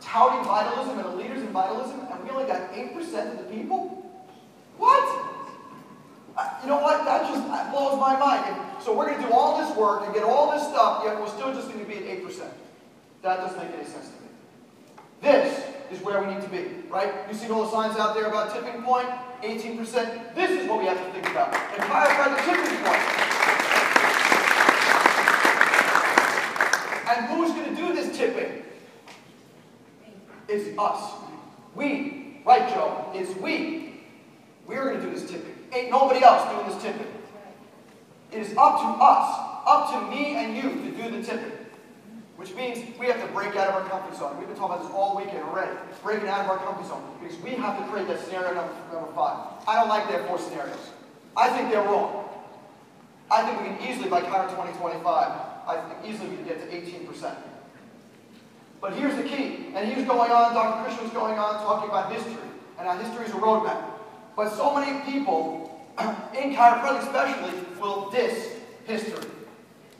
touting 0.00 0.44
vitalism 0.44 0.98
and 0.98 1.06
the 1.06 1.16
leaders 1.16 1.42
in 1.42 1.48
vitalism, 1.48 2.00
and 2.10 2.22
we 2.22 2.30
only 2.30 2.46
got 2.46 2.72
8% 2.72 2.96
of 3.32 3.38
the 3.38 3.56
people? 3.56 4.10
What? 4.78 5.02
Uh, 6.36 6.50
you 6.62 6.68
know 6.68 6.78
what? 6.78 7.04
That 7.04 7.22
just 7.22 7.46
that 7.48 7.72
blows 7.72 7.98
my 7.98 8.16
mind. 8.18 8.44
And 8.46 8.82
so 8.82 8.96
we're 8.96 9.06
going 9.06 9.22
to 9.22 9.26
do 9.26 9.32
all 9.32 9.58
this 9.58 9.74
work 9.76 10.02
and 10.04 10.12
get 10.12 10.22
all 10.22 10.50
this 10.52 10.62
stuff, 10.62 11.02
yet 11.04 11.18
we're 11.18 11.28
still 11.28 11.54
just 11.54 11.68
going 11.68 11.80
to 11.80 11.86
be 11.86 11.96
at 11.96 12.22
8%. 12.22 12.50
That 13.22 13.38
doesn't 13.38 13.58
make 13.58 13.74
any 13.74 13.84
sense 13.84 14.08
to 14.08 14.12
me. 14.12 14.28
This 15.22 15.65
is 15.90 16.00
where 16.02 16.20
we 16.20 16.34
need 16.34 16.42
to 16.42 16.48
be, 16.48 16.66
right? 16.88 17.12
You've 17.28 17.38
seen 17.38 17.50
all 17.50 17.64
the 17.64 17.70
signs 17.70 17.98
out 17.98 18.14
there 18.14 18.26
about 18.26 18.52
tipping 18.52 18.82
point, 18.82 19.08
18%. 19.42 20.34
This 20.34 20.50
is 20.50 20.68
what 20.68 20.78
we 20.78 20.86
have 20.86 20.98
to 20.98 21.12
think 21.12 21.30
about. 21.30 21.54
And 21.54 21.82
firefighter 21.82 22.36
tipping 22.44 22.76
point. 22.84 23.26
And 27.08 27.26
who's 27.26 27.52
going 27.52 27.74
to 27.74 27.76
do 27.76 27.94
this 27.94 28.16
tipping? 28.16 28.64
It's 30.48 30.76
us. 30.78 31.12
We. 31.74 32.40
Right, 32.44 32.68
Joe? 32.68 33.10
It's 33.14 33.34
we. 33.40 34.00
We're 34.66 34.90
going 34.90 35.00
to 35.00 35.06
do 35.06 35.10
this 35.12 35.30
tipping. 35.30 35.54
Ain't 35.72 35.90
nobody 35.90 36.24
else 36.24 36.50
doing 36.52 36.66
this 36.68 36.82
tipping. 36.82 37.12
It 38.32 38.40
is 38.40 38.56
up 38.56 38.80
to 38.80 38.86
us, 39.02 39.62
up 39.66 39.90
to 39.92 40.10
me 40.10 40.34
and 40.36 40.56
you 40.56 40.62
to 40.62 41.02
do 41.02 41.16
the 41.16 41.22
tipping. 41.22 41.55
Which 42.46 42.54
means 42.54 42.98
we 43.00 43.06
have 43.06 43.20
to 43.20 43.26
break 43.32 43.56
out 43.56 43.68
of 43.68 43.74
our 43.74 43.88
comfort 43.88 44.16
zone. 44.16 44.38
We've 44.38 44.46
been 44.46 44.56
talking 44.56 44.76
about 44.76 44.86
this 44.86 44.94
all 44.94 45.16
weekend 45.16 45.42
already. 45.42 45.76
Breaking 46.00 46.28
out 46.28 46.44
of 46.44 46.50
our 46.50 46.58
comfort 46.58 46.86
zone. 46.86 47.02
Because 47.20 47.36
we 47.42 47.50
have 47.58 47.76
to 47.76 47.84
create 47.90 48.06
that 48.06 48.20
scenario 48.20 48.54
number, 48.54 48.72
number 48.92 49.10
five. 49.16 49.64
I 49.66 49.74
don't 49.74 49.88
like 49.88 50.08
their 50.08 50.22
four 50.28 50.38
scenarios. 50.38 50.92
I 51.36 51.50
think 51.50 51.72
they're 51.72 51.82
wrong. 51.82 52.28
I 53.32 53.42
think 53.42 53.60
we 53.60 53.74
can 53.74 53.90
easily, 53.90 54.08
by 54.08 54.20
Chiro 54.20 54.46
2025, 54.46 55.02
I 55.02 55.88
think 55.88 56.14
easily 56.14 56.30
we 56.30 56.36
can 56.36 56.46
get 56.46 56.70
to 56.70 56.70
18%. 56.70 57.34
But 58.80 58.92
here's 58.92 59.16
the 59.16 59.24
key. 59.24 59.72
And 59.74 59.88
he 59.88 59.96
was 59.96 60.04
going 60.04 60.30
on, 60.30 60.54
Dr. 60.54 60.84
Christian 60.84 61.02
was 61.02 61.12
going 61.12 61.36
on 61.40 61.54
talking 61.66 61.90
about 61.90 62.12
history. 62.12 62.46
And 62.78 62.86
how 62.86 62.96
history 62.96 63.26
is 63.26 63.32
a 63.32 63.42
roadmap. 63.42 63.82
But 64.36 64.50
so 64.50 64.72
many 64.72 65.00
people, 65.10 65.84
in 65.98 66.54
chiropractic 66.54 67.08
especially, 67.08 67.80
will 67.80 68.08
diss 68.10 68.52
history. 68.86 69.30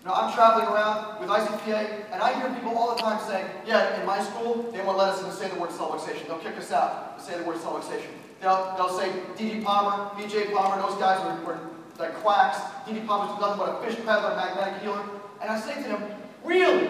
Now, 0.06 0.14
I'm 0.14 0.32
traveling 0.32 0.68
around 0.68 1.18
with 1.18 1.28
ICPA, 1.28 2.12
and 2.12 2.22
I 2.22 2.32
hear 2.38 2.48
people 2.54 2.78
all 2.78 2.94
the 2.94 3.02
time 3.02 3.18
saying, 3.26 3.44
yeah, 3.66 3.98
in 3.98 4.06
my 4.06 4.22
school, 4.22 4.70
they 4.70 4.80
won't 4.80 4.98
let 4.98 5.08
us 5.08 5.36
say 5.36 5.48
the 5.48 5.58
word 5.58 5.70
subluxation. 5.70 6.28
They'll 6.28 6.38
kick 6.38 6.56
us 6.56 6.70
out 6.70 7.18
to 7.18 7.24
say 7.24 7.36
the 7.36 7.42
word 7.42 7.56
subluxation. 7.56 8.14
They'll, 8.40 8.72
they'll 8.76 8.96
say 8.96 9.10
D.D. 9.36 9.64
Palmer, 9.64 10.14
B.J. 10.16 10.52
Palmer, 10.54 10.80
those 10.80 10.96
guys 11.00 11.18
were, 11.24 11.44
were 11.44 11.58
like 11.98 12.14
quacks. 12.22 12.60
D.D. 12.86 13.00
Palmer's 13.00 13.40
nothing 13.40 13.58
but 13.58 13.82
a 13.82 13.84
fish 13.84 13.96
peddler, 14.06 14.36
magnetic 14.36 14.80
healer. 14.80 15.02
And 15.42 15.50
I 15.50 15.58
say 15.58 15.74
to 15.82 15.88
them, 15.88 16.04
really? 16.44 16.88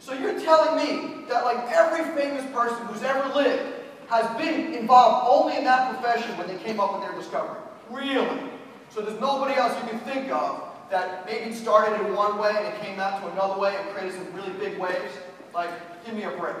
So 0.00 0.12
you're 0.12 0.40
telling 0.40 0.84
me 0.84 1.24
that 1.28 1.44
like 1.44 1.70
every 1.70 2.02
famous 2.20 2.44
person 2.50 2.84
who's 2.86 3.04
ever 3.04 3.32
lived 3.36 3.72
has 4.08 4.26
been 4.36 4.74
involved 4.74 5.28
only 5.30 5.58
in 5.58 5.64
that 5.64 5.92
profession 5.94 6.36
when 6.38 6.48
they 6.48 6.60
came 6.64 6.80
up 6.80 6.92
with 6.92 7.08
their 7.08 7.16
discovery? 7.16 7.60
Really? 7.88 8.50
So 8.90 9.00
there's 9.00 9.20
nobody 9.20 9.54
else 9.54 9.80
you 9.80 9.90
can 9.90 10.00
think 10.00 10.32
of 10.32 10.71
that 10.92 11.24
maybe 11.24 11.54
started 11.54 11.98
in 12.04 12.14
one 12.14 12.38
way 12.38 12.52
and 12.54 12.66
it 12.66 12.80
came 12.82 13.00
out 13.00 13.22
to 13.22 13.32
another 13.32 13.58
way 13.58 13.74
and 13.74 13.88
created 13.90 14.12
some 14.12 14.30
really 14.34 14.52
big 14.52 14.78
waves? 14.78 15.14
Like, 15.54 15.70
give 16.04 16.14
me 16.14 16.24
a 16.24 16.30
break. 16.30 16.54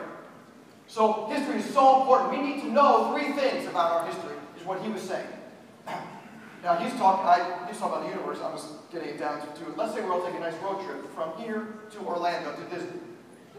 So 0.88 1.26
history 1.26 1.58
is 1.58 1.66
so 1.66 2.00
important. 2.00 2.32
We 2.32 2.40
need 2.40 2.62
to 2.62 2.72
know 2.72 3.12
three 3.12 3.32
things 3.32 3.68
about 3.68 3.92
our 3.92 4.06
history, 4.06 4.36
is 4.58 4.64
what 4.64 4.80
he 4.80 4.90
was 4.90 5.02
saying. 5.02 5.28
Now 6.62 6.76
he's 6.76 6.92
talking, 6.92 7.26
I, 7.26 7.66
he's 7.66 7.76
talking 7.78 7.96
about 7.96 8.04
the 8.04 8.10
universe. 8.10 8.38
I 8.40 8.48
was 8.48 8.76
getting 8.92 9.08
it 9.08 9.18
down 9.18 9.40
to, 9.40 9.46
to, 9.46 9.70
let's 9.76 9.94
say 9.94 10.00
we're 10.00 10.12
all 10.12 10.22
taking 10.22 10.36
a 10.36 10.48
nice 10.48 10.54
road 10.62 10.80
trip 10.84 11.12
from 11.12 11.36
here 11.36 11.66
to 11.90 11.98
Orlando 12.06 12.54
to 12.54 12.62
Disney. 12.72 13.00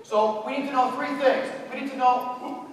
So 0.03 0.42
we 0.48 0.58
need 0.58 0.68
to 0.68 0.72
know 0.72 0.92
three 0.92 1.13
things. 1.20 1.51
We 1.70 1.82
need 1.82 1.92
to 1.92 1.98
know. 1.98 2.70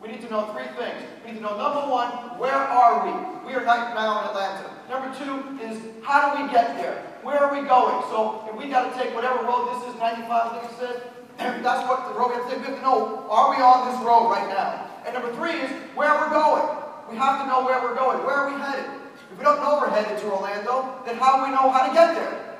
We 0.00 0.08
need 0.08 0.20
to 0.22 0.30
know 0.30 0.52
three 0.52 0.68
things. 0.76 1.02
We 1.24 1.32
need 1.32 1.38
to 1.38 1.42
know, 1.42 1.56
number 1.56 1.88
one, 1.88 2.38
where 2.38 2.54
are 2.54 3.06
we? 3.06 3.12
We 3.48 3.54
are 3.54 3.64
right 3.64 3.94
now 3.94 4.20
in 4.20 4.28
Atlanta. 4.28 4.70
Number 4.88 5.08
two 5.16 5.64
is, 5.64 5.80
how 6.02 6.34
do 6.34 6.42
we 6.42 6.52
get 6.52 6.76
there? 6.76 7.02
Where 7.22 7.38
are 7.38 7.50
we 7.50 7.66
going? 7.66 8.04
So 8.12 8.44
if 8.46 8.54
we 8.56 8.68
got 8.68 8.92
to 8.92 8.92
take 8.94 9.14
whatever 9.14 9.42
road 9.42 9.72
this 9.72 9.94
is, 9.94 9.98
95, 9.98 10.28
I 10.30 10.68
said, 10.78 10.96
that's 11.64 11.88
what 11.88 12.08
the 12.08 12.14
road 12.18 12.36
take. 12.48 12.60
We 12.60 12.66
have 12.66 12.76
to 12.76 12.82
know, 12.82 13.26
are 13.30 13.50
we 13.50 13.62
on 13.62 13.90
this 13.90 13.98
road 14.04 14.28
right 14.28 14.48
now? 14.48 14.86
And 15.06 15.14
number 15.14 15.32
three 15.34 15.58
is, 15.64 15.70
where 15.96 16.12
we're 16.20 16.30
going. 16.30 16.68
We 17.10 17.16
have 17.16 17.40
to 17.40 17.46
know 17.48 17.64
where 17.64 17.80
we're 17.80 17.96
going. 17.96 18.24
Where 18.26 18.36
are 18.36 18.52
we 18.52 18.60
headed? 18.60 18.84
If 19.32 19.38
we 19.38 19.44
don't 19.44 19.60
know 19.60 19.78
we're 19.80 19.90
headed 19.90 20.18
to 20.18 20.26
Orlando, 20.30 21.00
then 21.06 21.16
how 21.16 21.38
do 21.38 21.48
we 21.48 21.50
know 21.50 21.70
how 21.70 21.88
to 21.88 21.94
get 21.94 22.14
there? 22.14 22.58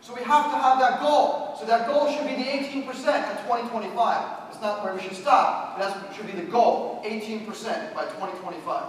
So 0.00 0.14
we 0.14 0.22
have 0.22 0.50
to 0.50 0.56
have 0.56 0.78
that 0.78 1.00
goal. 1.00 1.56
So 1.58 1.66
that 1.66 1.86
goal 1.86 2.10
should 2.10 2.26
be 2.26 2.36
the 2.36 2.48
18% 2.48 2.86
at 3.06 3.42
2025. 3.44 4.47
It's 4.58 4.64
not 4.64 4.82
where 4.82 4.92
we 4.92 5.00
should 5.00 5.14
stop. 5.14 5.78
That 5.78 6.12
should 6.16 6.26
be 6.26 6.32
the 6.32 6.50
goal, 6.50 7.00
18% 7.06 7.46
by 7.94 8.02
2025. 8.18 8.82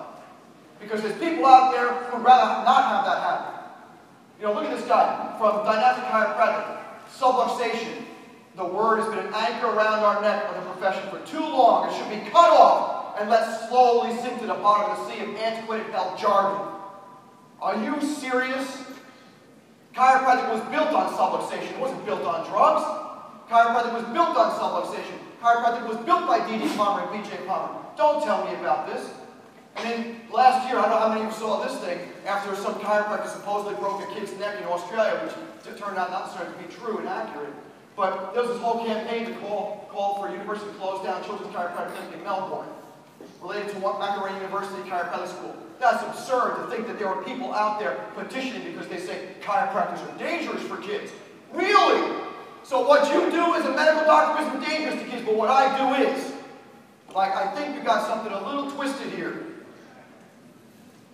Because 0.81 1.03
there's 1.03 1.13
people 1.19 1.45
out 1.45 1.71
there 1.71 1.93
who 1.93 2.17
would 2.17 2.25
rather 2.25 2.65
not 2.65 2.89
have 2.89 3.05
that 3.05 3.21
happen. 3.21 3.69
You 4.39 4.47
know, 4.47 4.53
look 4.53 4.63
at 4.63 4.75
this 4.75 4.87
guy 4.87 5.35
from 5.37 5.63
Dynamic 5.63 6.09
Chiropractic. 6.09 6.81
Subluxation. 7.13 8.03
The 8.55 8.65
word 8.65 9.01
has 9.01 9.09
been 9.09 9.27
an 9.27 9.31
anchor 9.31 9.67
around 9.67 9.99
our 9.99 10.19
neck 10.23 10.49
of 10.49 10.55
the 10.55 10.71
profession 10.71 11.07
for 11.11 11.23
too 11.29 11.39
long. 11.39 11.87
It 11.87 11.95
should 11.95 12.09
be 12.09 12.27
cut 12.31 12.49
off 12.49 13.19
and 13.19 13.29
let 13.29 13.69
slowly 13.69 14.17
sink 14.21 14.41
to 14.41 14.47
the 14.47 14.55
bottom 14.55 14.89
of 14.89 15.05
the 15.05 15.13
sea 15.13 15.21
of 15.21 15.35
antiquated 15.35 15.91
health 15.91 16.19
jargon. 16.19 16.65
Are 17.61 17.77
you 17.77 18.01
serious? 18.01 18.85
Chiropractic 19.93 20.49
was 20.49 20.61
built 20.71 20.89
on 20.97 21.13
subluxation. 21.13 21.73
It 21.73 21.79
wasn't 21.79 22.03
built 22.07 22.23
on 22.23 22.49
drugs. 22.49 22.81
Chiropractic 23.51 23.93
was 23.93 24.03
built 24.05 24.35
on 24.35 24.49
subluxation. 24.57 25.28
Chiropractic 25.41 25.87
was 25.87 25.97
built 26.05 26.27
by 26.27 26.45
D.D. 26.47 26.67
Palmer 26.75 27.07
and 27.07 27.23
B.J. 27.23 27.45
Palmer. 27.47 27.79
Don't 27.95 28.23
tell 28.23 28.45
me 28.45 28.53
about 28.55 28.87
this. 28.87 29.09
And 29.77 29.87
then 29.87 30.21
last 30.31 30.67
year, 30.67 30.77
I 30.77 30.81
don't 30.83 30.91
know 30.91 30.99
how 30.99 31.09
many 31.09 31.21
of 31.21 31.27
you 31.27 31.37
saw 31.39 31.63
this 31.63 31.77
thing, 31.79 31.99
after 32.25 32.55
some 32.55 32.75
chiropractor 32.75 33.29
supposedly 33.29 33.75
broke 33.75 34.01
a 34.03 34.13
kid's 34.13 34.37
neck 34.37 34.59
in 34.59 34.65
Australia, 34.65 35.19
which 35.23 35.79
turned 35.79 35.97
out 35.97 36.11
not 36.11 36.25
necessarily 36.25 36.51
to 36.55 36.67
be 36.67 36.73
true 36.73 36.97
and 36.97 37.07
accurate. 37.07 37.53
But 37.95 38.33
there 38.33 38.43
was 38.43 38.51
this 38.51 38.61
whole 38.61 38.83
campaign 38.85 39.25
to 39.27 39.33
call, 39.39 39.87
call 39.91 40.19
for 40.19 40.27
a 40.27 40.31
university 40.31 40.71
to 40.71 40.77
close 40.77 41.03
down 41.03 41.23
Children's 41.23 41.55
Chiropractic 41.55 41.95
Clinic 41.95 42.15
in 42.15 42.23
Melbourne, 42.23 42.67
related 43.41 43.71
to 43.71 43.79
Macquarie 43.79 44.33
University 44.35 44.89
Chiropractic 44.89 45.27
School. 45.27 45.55
That's 45.79 46.03
absurd 46.03 46.57
to 46.57 46.75
think 46.75 46.87
that 46.87 46.99
there 46.99 47.07
are 47.07 47.23
people 47.23 47.53
out 47.53 47.79
there 47.79 48.03
petitioning 48.15 48.73
because 48.73 48.87
they 48.87 48.99
say 48.99 49.29
chiropractors 49.41 50.03
are 50.03 50.17
dangerous 50.17 50.61
for 50.63 50.77
kids. 50.77 51.11
Really? 51.53 52.28
So 52.69 52.85
what 52.85 53.09
you 53.09 53.31
do 53.33 53.57
as 53.57 53.65
a 53.65 53.73
medical 53.73 54.05
doctor 54.05 54.45
isn't 54.45 54.61
dangerous 54.61 55.01
to 55.01 55.09
kids, 55.09 55.25
but 55.25 55.33
what 55.33 55.49
I 55.49 55.73
do 55.73 56.05
is. 56.05 56.33
Like, 57.15 57.33
I 57.33 57.49
think 57.57 57.73
you 57.73 57.81
got 57.81 58.05
something 58.05 58.29
a 58.31 58.45
little 58.45 58.69
twisted 58.69 59.09
here. 59.09 59.57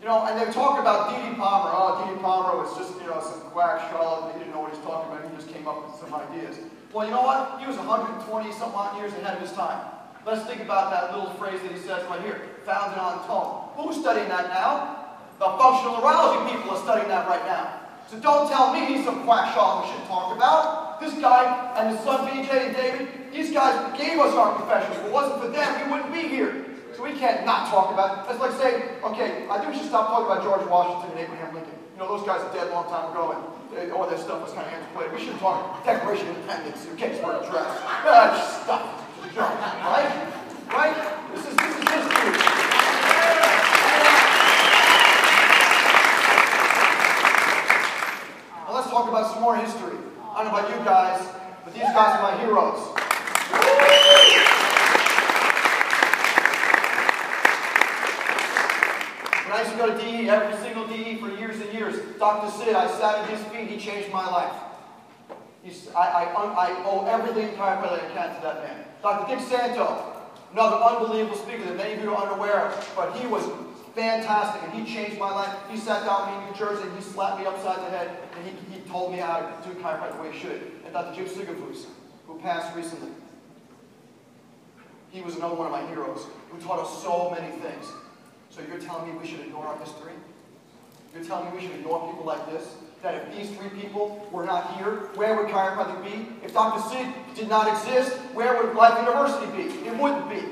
You 0.04 0.06
know, 0.12 0.28
and 0.28 0.36
they 0.36 0.52
talk 0.52 0.84
about 0.84 1.16
D.D. 1.16 1.40
Palmer. 1.40 1.72
Oh, 1.72 2.04
D.D. 2.04 2.20
Palmer 2.20 2.60
was 2.60 2.76
just, 2.76 3.00
you 3.00 3.08
know, 3.08 3.24
some 3.24 3.40
quack 3.56 3.88
charlatan. 3.88 4.36
He 4.36 4.44
didn't 4.44 4.52
know 4.52 4.68
what 4.68 4.76
he's 4.76 4.84
talking 4.84 5.08
about. 5.08 5.24
He 5.24 5.32
just 5.32 5.48
came 5.48 5.64
up 5.64 5.80
with 5.88 5.96
some 5.96 6.12
ideas. 6.12 6.60
Well, 6.92 7.08
you 7.08 7.16
know 7.16 7.24
what? 7.24 7.64
He 7.64 7.66
was 7.72 7.80
120 7.80 8.28
some 8.52 8.76
odd 8.76 9.00
years 9.00 9.16
ahead 9.16 9.40
of 9.40 9.42
his 9.42 9.56
time. 9.56 9.80
Let's 10.28 10.44
think 10.44 10.60
about 10.60 10.92
that 10.92 11.16
little 11.16 11.32
phrase 11.40 11.64
that 11.64 11.72
he 11.72 11.80
says 11.80 12.04
right 12.12 12.20
here, 12.20 12.52
founded 12.68 13.00
on 13.00 13.24
tone. 13.32 13.72
Who's 13.80 13.96
studying 14.04 14.28
that 14.28 14.52
now? 14.52 15.24
The 15.40 15.48
functional 15.56 16.04
neurology 16.04 16.52
people 16.52 16.76
are 16.76 16.84
studying 16.84 17.08
that 17.08 17.32
right 17.32 17.48
now. 17.48 17.80
So 18.12 18.20
don't 18.20 18.52
tell 18.52 18.76
me 18.76 18.92
he's 18.92 19.08
some 19.08 19.24
quack 19.24 19.56
charlatan 19.56 19.88
we 19.88 19.96
should 19.96 20.08
talk 20.12 20.36
about. 20.36 20.85
This 21.00 21.14
guy 21.20 21.74
and 21.78 21.96
his 21.96 22.00
son 22.06 22.28
BJ 22.28 22.68
and 22.68 22.76
David, 22.76 23.08
these 23.34 23.52
guys 23.52 23.76
gave 23.98 24.18
us 24.20 24.34
our 24.34 24.56
professions. 24.56 24.98
If 24.98 25.06
it 25.06 25.12
wasn't 25.12 25.42
for 25.42 25.50
them, 25.50 25.68
we 25.84 25.92
wouldn't 25.92 26.14
be 26.14 26.28
here. 26.28 26.66
So 26.96 27.04
we 27.04 27.12
can't 27.12 27.46
not 27.46 27.68
talk 27.70 27.92
about 27.92 28.26
it. 28.26 28.32
It's 28.32 28.40
like 28.40 28.54
saying, 28.54 28.84
okay, 29.04 29.46
I 29.50 29.60
think 29.60 29.74
we 29.74 29.78
should 29.78 29.90
stop 29.90 30.08
talking 30.08 30.32
about 30.32 30.44
George 30.44 30.66
Washington 30.70 31.12
and 31.18 31.28
Abraham 31.28 31.54
Lincoln. 31.54 31.76
You 31.94 32.00
know, 32.00 32.08
those 32.08 32.26
guys 32.26 32.40
are 32.42 32.54
dead 32.54 32.68
a 32.68 32.72
long 32.72 32.88
time 32.88 33.12
ago, 33.12 33.36
and 33.36 33.44
they, 33.76 33.92
all 33.92 34.10
that 34.10 34.20
stuff 34.20 34.42
was 34.42 34.54
kind 34.54 34.66
of 34.68 34.74
antiquated. 34.74 35.12
We 35.12 35.20
shouldn't 35.20 35.40
talk 35.40 35.84
Declaration 35.84 36.30
of 36.30 36.36
Independence, 36.38 36.88
Gettysburg 36.96 37.44
Address. 37.44 37.68
Ah, 38.08 38.32
just 38.32 38.64
stop. 38.64 39.04
Right? 39.36 40.08
Right? 40.72 40.96
This 41.36 41.44
is, 41.44 41.56
this 41.56 41.76
is 41.76 41.84
history. 41.84 42.32
Now 48.64 48.74
let's 48.74 48.90
talk 48.90 49.10
about 49.10 49.34
some 49.34 49.44
more 49.44 49.58
history. 49.58 50.00
I 50.36 50.44
don't 50.44 50.52
know 50.52 50.60
about 50.60 50.70
you 50.70 50.84
guys, 50.84 51.26
but 51.64 51.74
these 51.74 51.84
guys 51.84 52.20
are 52.20 52.22
my 52.22 52.38
heroes. 52.44 52.92
When 59.46 59.54
I 59.54 59.60
used 59.62 59.72
to 59.72 59.78
go 59.78 59.88
to 59.88 59.98
DE, 59.98 60.30
every 60.30 60.58
single 60.58 60.86
DE 60.88 61.16
for 61.22 61.30
years 61.40 61.62
and 61.62 61.72
years, 61.74 61.96
Dr. 62.76 62.94
Sid, 62.94 62.96
I 62.96 63.00
sat 63.00 63.20
at 63.20 63.30
his 63.30 63.44
feet, 63.48 63.70
he 63.70 63.78
changed 63.78 64.12
my 64.12 64.30
life. 64.30 64.54
He's, 65.64 65.90
I, 65.96 66.26
I, 66.26 66.70
I 66.70 66.84
owe 66.86 67.06
everything 67.08 67.50
in 67.50 67.56
chiropractic 67.56 68.12
I 68.12 68.14
can 68.14 68.36
to 68.36 68.42
that 68.42 68.64
man. 68.64 68.86
Dr. 69.02 69.36
Dick 69.36 69.46
Santo, 69.48 70.14
another 70.52 70.76
unbelievable 70.78 71.38
speaker 71.38 71.64
that 71.64 71.78
many 71.78 71.94
of 71.94 72.04
you 72.04 72.14
are 72.14 72.28
unaware 72.28 72.68
of, 72.68 72.94
but 72.96 73.16
he 73.18 73.28
was 73.28 73.44
fantastic 73.96 74.62
and 74.64 74.74
he 74.74 74.94
changed 74.94 75.18
my 75.18 75.32
life. 75.32 75.56
He 75.72 75.78
sat 75.78 76.06
down 76.06 76.30
with 76.30 76.38
me 76.38 76.46
in 76.46 76.52
New 76.52 76.58
Jersey 76.58 76.88
and 76.88 76.96
he 76.98 77.02
slapped 77.02 77.40
me 77.40 77.48
upside 77.48 77.78
the 77.78 77.90
head 77.90 78.18
and 78.36 78.46
he, 78.46 78.76
he 78.76 78.82
told 78.90 79.12
me 79.12 79.18
how 79.20 79.40
to 79.40 79.70
do 79.70 79.76
chiropractic 79.80 80.18
the 80.18 80.22
way 80.22 80.32
he 80.32 80.40
should. 80.40 80.72
And 80.84 80.94
Dr. 80.94 81.16
Jim 81.16 81.26
Sigafoose, 81.26 81.86
who 82.28 82.38
passed 82.40 82.76
recently, 82.76 83.10
he 85.10 85.22
was 85.22 85.38
another 85.38 85.56
one 85.56 85.66
of 85.68 85.72
my 85.72 85.88
heroes 85.88 86.28
who 86.52 86.60
taught 86.60 86.80
us 86.80 87.02
so 87.02 87.32
many 87.32 87.56
things. 87.58 87.86
So 88.50 88.62
you're 88.68 88.80
telling 88.80 89.12
me 89.12 89.18
we 89.18 89.26
should 89.26 89.40
ignore 89.40 89.66
our 89.66 89.78
history? 89.80 90.12
You're 91.16 91.24
telling 91.24 91.50
me 91.50 91.56
we 91.56 91.62
should 91.62 91.76
ignore 91.80 92.12
people 92.12 92.26
like 92.26 92.46
this? 92.52 92.76
That 93.02 93.16
if 93.16 93.36
these 93.36 93.56
three 93.58 93.70
people 93.70 94.28
were 94.32 94.46
not 94.46 94.76
here, 94.76 95.08
where 95.16 95.36
would 95.38 95.48
chiropractic 95.48 96.04
be? 96.04 96.28
If 96.44 96.54
Dr. 96.54 96.82
Sid 96.90 97.08
did 97.36 97.48
not 97.48 97.68
exist, 97.70 98.18
where 98.34 98.62
would 98.62 98.76
Life 98.76 99.00
University 99.00 99.46
be? 99.56 99.88
It 99.88 99.96
wouldn't 99.98 100.30
be. 100.30 100.44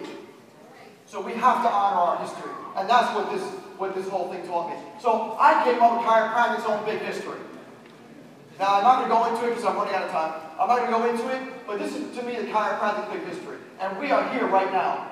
So 1.05 1.19
we 1.19 1.33
have 1.33 1.63
to 1.63 1.69
honor 1.69 1.99
our 1.99 2.17
history. 2.25 2.51
And 2.77 2.89
that's 2.89 3.13
what 3.13 3.29
this, 3.31 3.41
what 3.77 3.93
this 3.93 4.07
whole 4.07 4.31
thing 4.31 4.47
taught 4.47 4.69
me. 4.69 4.75
So 5.01 5.35
I 5.37 5.63
came 5.65 5.81
up 5.81 5.99
with 5.99 6.07
chiropractic's 6.07 6.65
own 6.65 6.85
big 6.85 7.01
history. 7.01 7.39
Now 8.57 8.77
I'm 8.77 8.83
not 8.83 8.95
going 8.97 9.09
to 9.09 9.15
go 9.15 9.35
into 9.35 9.47
it 9.47 9.49
because 9.55 9.65
I'm 9.65 9.75
running 9.75 9.95
out 9.95 10.03
of 10.03 10.11
time. 10.11 10.33
I'm 10.59 10.67
not 10.69 10.79
going 10.79 10.93
to 10.93 10.97
go 10.97 11.09
into 11.09 11.35
it, 11.35 11.67
but 11.67 11.79
this 11.79 11.93
is 11.93 12.15
to 12.15 12.23
me 12.23 12.37
the 12.37 12.47
chiropractic 12.47 13.11
big 13.11 13.27
history. 13.27 13.57
And 13.81 13.99
we 13.99 14.11
are 14.11 14.23
here 14.31 14.47
right 14.47 14.71
now. 14.71 15.09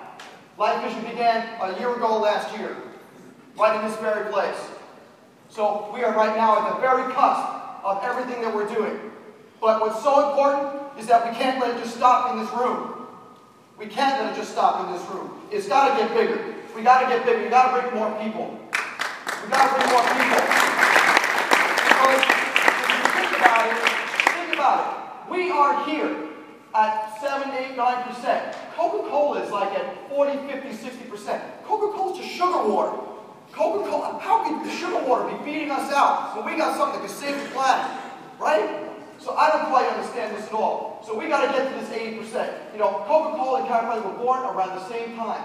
Life 0.58 0.81
Vision 0.84 1.03
began 1.10 1.60
a 1.60 1.77
year 1.79 1.93
ago 1.93 2.20
last 2.20 2.55
year, 2.58 2.77
right 3.58 3.75
in 3.75 3.89
this 3.89 4.00
very 4.00 4.31
place. 4.31 4.71
So 5.51 5.91
we 5.93 6.01
are 6.01 6.15
right 6.15 6.38
now 6.38 6.65
at 6.65 6.74
the 6.74 6.79
very 6.79 7.12
cusp 7.12 7.43
of 7.84 8.01
everything 8.03 8.41
that 8.41 8.55
we're 8.55 8.74
doing. 8.74 9.12
But 9.60 9.81
what's 9.81 10.01
so 10.01 10.29
important 10.29 10.98
is 10.98 11.08
that 11.08 11.29
we 11.29 11.36
can't 11.36 11.60
let 11.60 11.75
it 11.75 11.84
just 11.84 11.98
stop 11.98 12.31
in 12.31 12.39
this 12.39 12.50
room. 12.53 13.05
We 13.77 13.88
can't 13.88 14.24
let 14.24 14.31
it 14.31 14.38
just 14.38 14.53
stop 14.53 14.88
in 14.88 14.93
this 14.96 15.05
room. 15.10 15.29
It's 15.51 15.67
got 15.67 15.91
to 15.91 16.01
get 16.01 16.15
bigger. 16.15 16.55
We 16.74 16.84
got 16.84 17.01
to 17.01 17.08
get 17.08 17.25
bigger. 17.25 17.43
We 17.43 17.50
got 17.50 17.75
to 17.75 17.81
bring 17.81 18.00
more 18.00 18.10
people. 18.24 18.58
We 19.43 19.51
got 19.51 19.67
to 19.67 19.75
bring 19.75 19.91
more 19.91 20.08
people. 20.08 20.39
Because 21.84 22.24
if 22.72 22.88
you 22.96 23.03
think 23.12 23.31
about 23.36 23.67
it, 23.67 23.75
think 24.31 24.53
about 24.55 24.79
it. 24.88 25.31
We 25.31 25.51
are 25.51 25.84
here 25.84 26.31
at 26.74 27.20
7, 27.20 27.51
8, 27.51 27.75
9%. 27.75 28.55
Coca-Cola 28.77 29.43
is 29.43 29.51
like 29.51 29.77
at 29.77 30.08
40, 30.08 30.48
50, 30.48 30.70
60%. 30.70 31.41
Coca-Cola 31.65 32.13
is 32.13 32.20
just 32.20 32.31
sugar 32.31 32.70
water. 32.70 33.11
Coca-Cola, 33.51 34.20
how 34.20 34.43
can 34.43 34.65
the 34.65 34.72
sugar 34.72 35.00
water 35.05 35.36
be 35.36 35.43
beating 35.43 35.72
us 35.72 35.91
out 35.91 36.36
when 36.36 36.46
we 36.46 36.58
got 36.58 36.77
something 36.77 37.01
that 37.01 37.08
can 37.08 37.15
save 37.15 37.43
the 37.43 37.50
planet? 37.50 38.00
Right? 38.39 38.88
So 39.20 39.36
I 39.36 39.51
don't 39.51 39.70
quite 39.70 39.88
understand 39.88 40.36
this 40.36 40.48
at 40.48 40.53
all. 40.53 41.03
So 41.05 41.17
we 41.17 41.27
got 41.27 41.46
to 41.46 41.51
get 41.51 41.70
to 41.70 41.79
this 41.79 41.89
80%. 41.89 42.74
You 42.74 42.79
know, 42.79 43.03
Coca-Cola 43.05 43.60
and 43.62 43.67
chiropractic 43.67 44.05
were 44.05 44.24
born 44.24 44.41
around 44.41 44.70
the 44.70 44.88
same 44.88 45.15
time, 45.15 45.43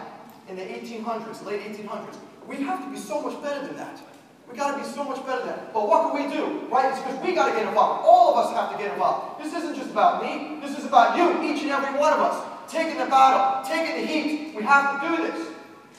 in 0.49 0.57
the 0.57 0.63
1800s, 0.63 1.45
late 1.45 1.61
1800s. 1.63 2.17
We 2.47 2.57
have 2.63 2.85
to 2.85 2.91
be 2.91 2.97
so 2.97 3.21
much 3.21 3.43
better 3.43 3.67
than 3.67 3.77
that. 3.77 4.01
We 4.49 4.57
got 4.57 4.77
to 4.77 4.79
be 4.79 4.89
so 4.89 5.03
much 5.05 5.25
better 5.27 5.45
than 5.45 5.49
that. 5.49 5.75
But 5.75 5.89
what 5.89 6.07
can 6.07 6.23
we 6.23 6.33
do? 6.33 6.69
Right? 6.69 6.91
It's 6.91 7.01
because 7.01 7.21
we 7.23 7.35
got 7.35 7.51
to 7.51 7.53
get 7.53 7.67
involved. 7.67 8.07
All 8.07 8.33
of 8.33 8.47
us 8.47 8.55
have 8.55 8.71
to 8.73 8.79
get 8.83 8.93
involved. 8.93 9.43
This 9.43 9.53
isn't 9.53 9.75
just 9.75 9.91
about 9.91 10.23
me. 10.23 10.61
This 10.61 10.79
is 10.79 10.85
about 10.85 11.19
you, 11.19 11.43
each 11.43 11.63
and 11.63 11.71
every 11.73 11.99
one 11.99 12.13
of 12.13 12.21
us. 12.21 12.47
Taking 12.71 12.99
the 12.99 13.07
battle, 13.07 13.69
taking 13.69 14.01
the 14.01 14.07
heat. 14.07 14.55
We 14.55 14.63
have 14.63 15.03
to 15.03 15.09
do 15.09 15.23
this. 15.27 15.56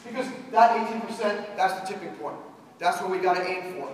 Because 0.07 0.27
that 0.51 0.71
18%, 0.87 1.57
that's 1.57 1.79
the 1.81 1.87
tipping 1.87 2.15
point. 2.15 2.35
That's 2.79 3.01
what 3.01 3.09
we 3.09 3.17
got 3.17 3.35
to 3.35 3.47
aim 3.47 3.73
for. 3.73 3.89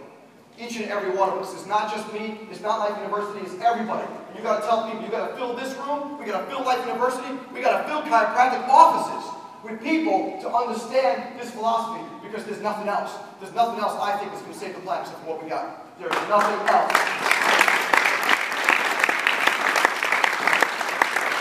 Each 0.59 0.75
and 0.77 0.85
every 0.91 1.09
one 1.15 1.29
of 1.29 1.39
us. 1.39 1.53
It's 1.53 1.65
not 1.65 1.91
just 1.91 2.11
me. 2.13 2.47
It's 2.51 2.61
not 2.61 2.79
Life 2.79 2.97
University. 2.97 3.39
It's 3.45 3.61
everybody. 3.63 4.07
You 4.35 4.43
got 4.43 4.61
to 4.61 4.67
tell 4.67 4.85
people, 4.85 5.03
you 5.03 5.09
got 5.09 5.29
to 5.29 5.35
fill 5.35 5.55
this 5.55 5.73
room. 5.77 6.19
We 6.19 6.25
got 6.25 6.41
to 6.41 6.47
fill 6.47 6.63
Life 6.63 6.85
University. 6.85 7.37
We 7.53 7.61
got 7.61 7.81
to 7.81 7.87
fill 7.87 8.01
chiropractic 8.03 8.67
offices 8.69 9.31
with 9.63 9.81
people 9.81 10.37
to 10.41 10.49
understand 10.49 11.39
this 11.39 11.51
philosophy 11.51 12.03
because 12.21 12.45
there's 12.45 12.61
nothing 12.61 12.87
else. 12.87 13.11
There's 13.39 13.53
nothing 13.53 13.79
else 13.79 13.97
I 13.99 14.17
think 14.17 14.33
is 14.33 14.41
going 14.41 14.53
to 14.53 14.59
save 14.59 14.75
the 14.75 14.81
planet 14.81 15.07
except 15.07 15.23
for 15.23 15.29
what 15.31 15.43
we 15.43 15.49
got. 15.49 15.99
There's 15.99 16.11
nothing 16.27 16.59
else. 16.67 16.91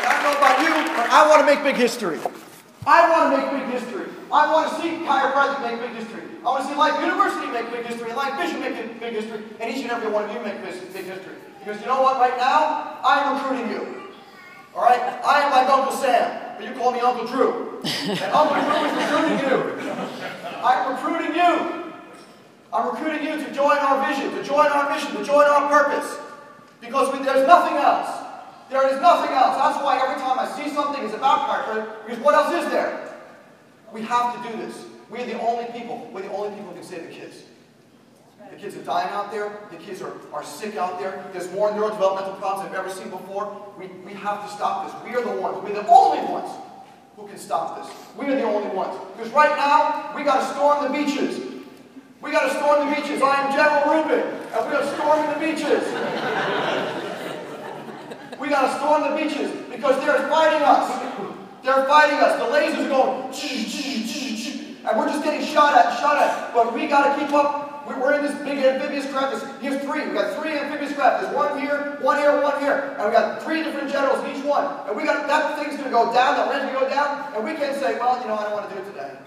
I 0.04 0.10
don't 0.14 0.22
know 0.24 0.36
about 0.38 0.56
you, 0.62 0.72
but 0.96 1.10
I 1.10 1.28
want 1.28 1.40
to 1.40 1.46
make 1.46 1.64
big 1.64 1.76
history. 1.76 2.20
I 2.86 3.08
want 3.10 3.30
to 3.30 3.38
make 3.38 3.48
big 3.62 3.80
history. 3.80 4.06
I 4.32 4.52
want 4.52 4.70
to 4.70 4.80
see 4.80 5.04
chiropractic 5.06 5.62
make 5.62 5.80
big 5.80 5.94
history. 5.94 6.22
I 6.40 6.44
want 6.44 6.64
to 6.64 6.68
see 6.68 6.74
Life 6.74 6.98
University 6.98 7.46
make 7.52 7.70
big 7.70 7.86
history, 7.86 8.08
and 8.10 8.16
Life 8.16 8.34
Vision 8.40 8.60
make 8.60 8.98
big 8.98 9.14
history, 9.14 9.44
and 9.60 9.70
each 9.70 9.82
and 9.82 9.92
every 9.92 10.10
one 10.10 10.24
of 10.24 10.34
you 10.34 10.42
make 10.42 10.58
big 10.64 11.04
history. 11.06 11.36
Because 11.60 11.80
you 11.80 11.86
know 11.86 12.02
what? 12.02 12.18
Right 12.18 12.36
now, 12.36 12.98
I'm 13.04 13.38
recruiting 13.38 13.70
you. 13.70 14.10
All 14.74 14.82
right? 14.82 14.98
I 14.98 15.42
am 15.42 15.52
like 15.52 15.68
Uncle 15.68 15.92
Sam, 15.92 16.56
but 16.56 16.66
you 16.66 16.74
call 16.74 16.90
me 16.90 16.98
Uncle 16.98 17.26
Drew. 17.26 17.80
And 17.84 18.20
Uncle 18.34 18.58
Drew 18.58 18.82
is 18.82 18.94
recruiting 18.98 19.38
you. 19.46 19.56
I'm 20.64 20.92
recruiting 20.92 21.34
you. 21.36 21.92
I'm 22.72 22.90
recruiting 22.90 23.22
you 23.26 23.44
to 23.44 23.54
join 23.54 23.76
our 23.78 24.08
vision, 24.08 24.34
to 24.34 24.42
join 24.42 24.66
our 24.66 24.90
mission, 24.90 25.14
to 25.14 25.24
join 25.24 25.44
our 25.44 25.68
purpose. 25.68 26.18
Because 26.80 27.12
we, 27.12 27.24
there's 27.24 27.46
nothing 27.46 27.76
else. 27.76 28.21
There 28.72 28.88
is 28.88 28.98
nothing 29.02 29.36
else. 29.36 29.56
That's 29.58 29.84
why 29.84 30.00
every 30.00 30.20
time 30.22 30.38
I 30.38 30.48
see 30.56 30.74
something, 30.74 31.04
it's 31.04 31.12
about 31.12 31.46
chiropractic. 31.46 32.06
Because 32.06 32.24
what 32.24 32.34
else 32.34 32.64
is 32.64 32.70
there? 32.72 33.06
We 33.92 34.00
have 34.02 34.34
to 34.34 34.50
do 34.50 34.56
this. 34.56 34.86
We're 35.10 35.26
the 35.26 35.38
only 35.40 35.66
people. 35.72 36.10
We're 36.10 36.22
the 36.22 36.32
only 36.32 36.56
people 36.56 36.72
who 36.72 36.80
can 36.80 36.82
save 36.82 37.06
the 37.06 37.12
kids. 37.12 37.42
The 38.50 38.56
kids 38.56 38.74
are 38.76 38.82
dying 38.82 39.10
out 39.10 39.30
there. 39.30 39.60
The 39.70 39.76
kids 39.76 40.00
are, 40.00 40.14
are 40.32 40.42
sick 40.42 40.76
out 40.76 40.98
there. 40.98 41.22
There's 41.32 41.50
more 41.52 41.70
neurodevelopmental 41.70 42.38
problems 42.38 42.70
I've 42.70 42.74
ever 42.74 42.88
seen 42.88 43.10
before. 43.10 43.74
We, 43.78 43.88
we 44.08 44.14
have 44.14 44.48
to 44.48 44.54
stop 44.54 44.86
this. 44.86 45.04
We 45.04 45.14
are 45.16 45.22
the 45.22 45.38
ones. 45.38 45.62
We're 45.62 45.74
the 45.74 45.86
only 45.88 46.24
ones 46.32 46.50
who 47.16 47.26
can 47.28 47.36
stop 47.36 47.76
this. 47.76 47.94
We 48.16 48.32
are 48.32 48.36
the 48.36 48.44
only 48.44 48.74
ones. 48.74 48.98
Because 49.16 49.32
right 49.32 49.54
now, 49.54 50.16
we 50.16 50.24
got 50.24 50.40
to 50.40 50.54
storm 50.54 50.84
the 50.84 50.98
beaches. 50.98 51.44
We 52.22 52.30
got 52.30 52.48
to 52.48 52.56
storm 52.56 52.88
the 52.88 52.96
beaches. 52.96 53.20
I 53.20 53.42
am 53.42 53.52
General 53.52 54.02
Rubin, 54.02 54.24
and 54.54 54.70
we 54.70 54.76
are 54.76 54.86
storming 54.94 55.28
the 55.28 55.40
beaches. 55.44 56.11
Got 58.52 58.68
to 58.68 58.76
storm 58.76 59.00
the 59.08 59.16
beaches 59.16 59.50
because 59.72 59.96
they're 60.04 60.28
fighting 60.28 60.60
us. 60.60 60.86
They're 61.64 61.86
fighting 61.86 62.18
us. 62.20 62.36
The 62.38 62.48
lasers 62.52 62.86
are 62.86 62.92
going, 62.92 63.32
and 64.82 64.98
we're 64.98 65.08
just 65.08 65.24
getting 65.24 65.46
shot 65.46 65.78
at, 65.78 65.98
shot 65.98 66.18
at. 66.18 66.52
But 66.52 66.74
we 66.74 66.86
got 66.86 67.14
to 67.14 67.24
keep 67.24 67.32
up. 67.32 67.86
We're 67.86 68.14
in 68.14 68.22
this 68.22 68.34
big 68.42 68.58
amphibious 68.58 69.10
craft. 69.10 69.44
Here's 69.60 69.80
three. 69.82 70.06
We 70.06 70.14
got 70.14 70.38
three 70.40 70.58
amphibious 70.58 70.92
craft. 70.92 71.22
There's 71.22 71.34
one 71.34 71.60
here, 71.60 71.98
one 72.00 72.18
here, 72.18 72.40
one 72.40 72.58
here, 72.60 72.94
and 72.98 73.06
we 73.06 73.12
got 73.12 73.42
three 73.42 73.62
different 73.62 73.90
generals 73.90 74.22
in 74.24 74.36
each 74.36 74.44
one. 74.44 74.66
And 74.86 74.96
we 74.96 75.04
got 75.04 75.26
that 75.26 75.58
thing's 75.58 75.82
to 75.82 75.90
go 75.90 76.12
down. 76.12 76.36
That 76.36 76.62
going 76.62 76.74
to 76.74 76.80
go 76.80 76.88
down, 76.88 77.34
and 77.34 77.44
we 77.44 77.54
can't 77.54 77.76
say, 77.76 77.98
well, 77.98 78.20
you 78.20 78.28
know, 78.28 78.36
I 78.36 78.44
don't 78.44 78.52
want 78.52 78.68
to 78.68 78.74
do 78.74 78.82
it 78.82 78.86
today. 78.92 79.18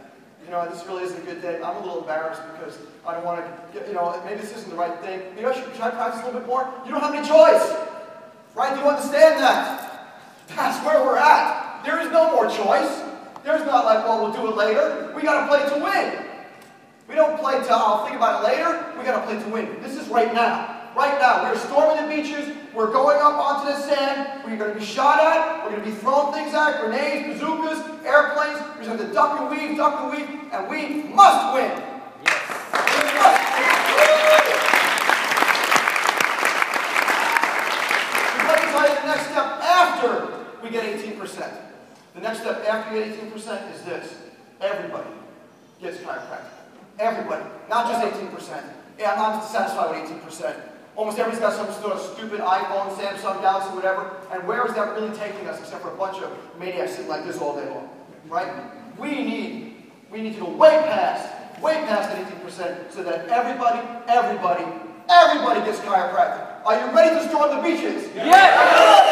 You 0.43 0.51
know, 0.51 0.67
this 0.69 0.85
really 0.85 1.03
isn't 1.03 1.17
a 1.17 1.25
good 1.25 1.41
day. 1.41 1.61
I'm 1.61 1.75
a 1.77 1.79
little 1.79 2.01
embarrassed 2.01 2.41
because 2.53 2.77
I 3.05 3.13
don't 3.13 3.25
want 3.25 3.43
to, 3.43 3.87
you 3.87 3.93
know, 3.93 4.21
maybe 4.25 4.41
this 4.41 4.55
isn't 4.55 4.69
the 4.69 4.75
right 4.75 4.97
thing. 5.01 5.21
Maybe 5.35 5.47
I 5.47 5.53
should, 5.53 5.71
should 5.73 5.81
I 5.81 5.89
practice 5.89 6.21
a 6.21 6.25
little 6.25 6.39
bit 6.39 6.47
more? 6.47 6.71
You 6.85 6.91
don't 6.91 7.01
have 7.01 7.15
any 7.15 7.27
choice. 7.27 7.94
Right? 8.55 8.73
Do 8.73 8.79
you 8.79 8.87
understand 8.87 9.43
that? 9.43 10.17
That's 10.55 10.83
where 10.85 11.03
we're 11.03 11.17
at. 11.17 11.83
There 11.83 11.99
is 11.99 12.09
no 12.11 12.31
more 12.31 12.47
choice. 12.47 13.03
There's 13.43 13.65
not 13.65 13.85
like, 13.85 14.05
well, 14.05 14.23
we'll 14.23 14.33
do 14.33 14.49
it 14.49 14.55
later. 14.55 15.11
We 15.15 15.21
got 15.21 15.41
to 15.41 15.47
play 15.47 15.67
to 15.69 15.83
win. 15.83 16.25
We 17.07 17.13
don't 17.13 17.39
play 17.39 17.59
to, 17.59 17.71
I'll 17.71 18.05
think 18.05 18.15
about 18.15 18.41
it 18.41 18.47
later. 18.47 18.93
We 18.97 19.03
got 19.03 19.19
to 19.19 19.27
play 19.27 19.37
to 19.43 19.49
win. 19.49 19.81
This 19.83 19.95
is 19.95 20.07
right 20.07 20.33
now. 20.33 20.89
Right 20.95 21.19
now. 21.19 21.43
We're 21.43 21.59
storming 21.59 22.01
the 22.01 22.15
beaches. 22.15 22.55
We're 22.73 22.91
going 22.91 23.19
up 23.19 23.35
onto 23.35 23.71
the 23.71 23.77
sand. 23.79 24.41
We're 24.43 24.57
going 24.57 24.73
to 24.73 24.79
be 24.79 24.85
shot 24.85 25.19
at. 25.19 25.63
We're 25.63 25.71
going 25.71 25.83
to 25.83 25.89
be 25.91 25.95
throwing 25.95 26.33
things 26.33 26.55
at, 26.55 26.81
grenades, 26.81 27.39
bazookas, 27.39 27.79
airplanes. 28.05 28.59
We're 28.79 28.85
going 28.85 28.97
to 28.97 29.13
duck 29.13 29.39
and 29.41 29.49
weave, 29.51 29.77
duck 29.77 29.99
and 30.01 30.11
weave, 30.11 30.29
and 30.51 30.67
we 30.67 31.03
must 31.13 31.53
win. 31.53 31.69
Yes. 32.25 32.49
We 32.95 33.03
must. 33.19 33.41
Let 38.41 38.57
me 38.57 38.67
tell 38.71 38.87
you 38.89 38.95
the 38.95 39.05
next 39.05 39.25
step 39.29 39.47
after 40.05 40.45
we 40.63 40.69
get 40.69 40.83
18%. 40.99 41.61
The 42.13 42.21
next 42.21 42.39
step 42.39 42.63
after 42.65 42.97
you 42.97 43.05
get 43.05 43.19
18% 43.19 43.73
is 43.73 43.81
this. 43.83 44.15
Everybody 44.61 45.09
gets 45.81 45.97
chiropractic. 45.97 46.51
Everybody. 46.99 47.43
Not 47.69 47.91
just 47.91 48.15
18%. 48.15 48.63
Yeah, 48.97 49.11
I'm 49.11 49.19
not 49.19 49.43
satisfied 49.43 50.01
with 50.01 50.09
18%. 50.09 50.55
Almost 50.95 51.19
everybody's 51.19 51.41
got 51.41 51.53
some 51.53 51.81
sort 51.81 51.93
of 51.93 52.01
stupid 52.15 52.39
iPhone, 52.39 52.95
Samsung, 52.95 53.41
Galaxy, 53.41 53.75
whatever. 53.75 54.15
And 54.31 54.47
where 54.47 54.65
is 54.65 54.73
that 54.75 54.95
really 54.95 55.13
taking 55.17 55.45
us 55.47 55.59
except 55.59 55.81
for 55.81 55.91
a 55.91 55.97
bunch 55.97 56.23
of 56.23 56.31
maniacs 56.57 56.93
sitting 56.93 57.09
like 57.09 57.25
this 57.25 57.37
all 57.37 57.55
day 57.55 57.69
long? 57.69 57.89
Right? 58.29 58.47
We 58.97 59.09
need, 59.09 59.91
we 60.09 60.21
need 60.21 60.35
to 60.35 60.39
go 60.39 60.49
way 60.49 60.69
past, 60.85 61.61
way 61.61 61.73
past 61.83 62.15
18% 62.15 62.93
so 62.93 63.03
that 63.03 63.27
everybody, 63.27 63.85
everybody, 64.07 64.63
everybody 65.09 65.59
gets 65.65 65.79
chiropractic. 65.79 66.65
Are 66.65 66.79
you 66.79 66.95
ready 66.95 67.13
to 67.13 67.29
storm 67.29 67.57
the 67.57 67.61
beaches? 67.61 68.05
Everybody, 68.15 69.04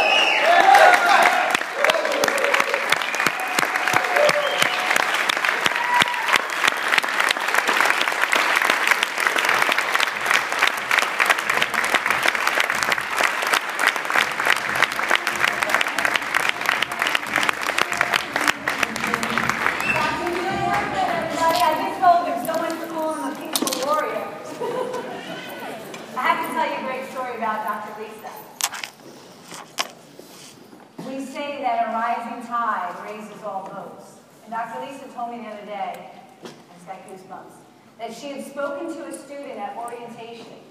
Dr. 34.53 34.85
Lisa 34.85 35.07
told 35.15 35.31
me 35.31 35.41
the 35.41 35.49
other 35.49 35.65
day, 35.65 36.11
I 36.43 36.47
just 36.75 36.85
got 36.85 37.01
goosebumps, 37.09 37.57
that 37.97 38.13
she 38.13 38.27
had 38.33 38.45
spoken 38.45 38.85
to 38.85 39.05
a 39.07 39.11
student 39.11 39.57
at 39.57 39.75
orientation 39.75 40.61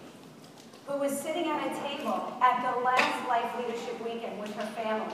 who 0.87 0.99
was 1.01 1.11
sitting 1.11 1.47
at 1.47 1.67
a 1.67 1.75
table 1.83 2.33
at 2.41 2.63
the 2.63 2.79
last 2.79 3.29
Life 3.29 3.51
Leadership 3.59 3.99
Weekend 4.05 4.39
with 4.41 4.55
her 4.55 4.67
family, 4.81 5.13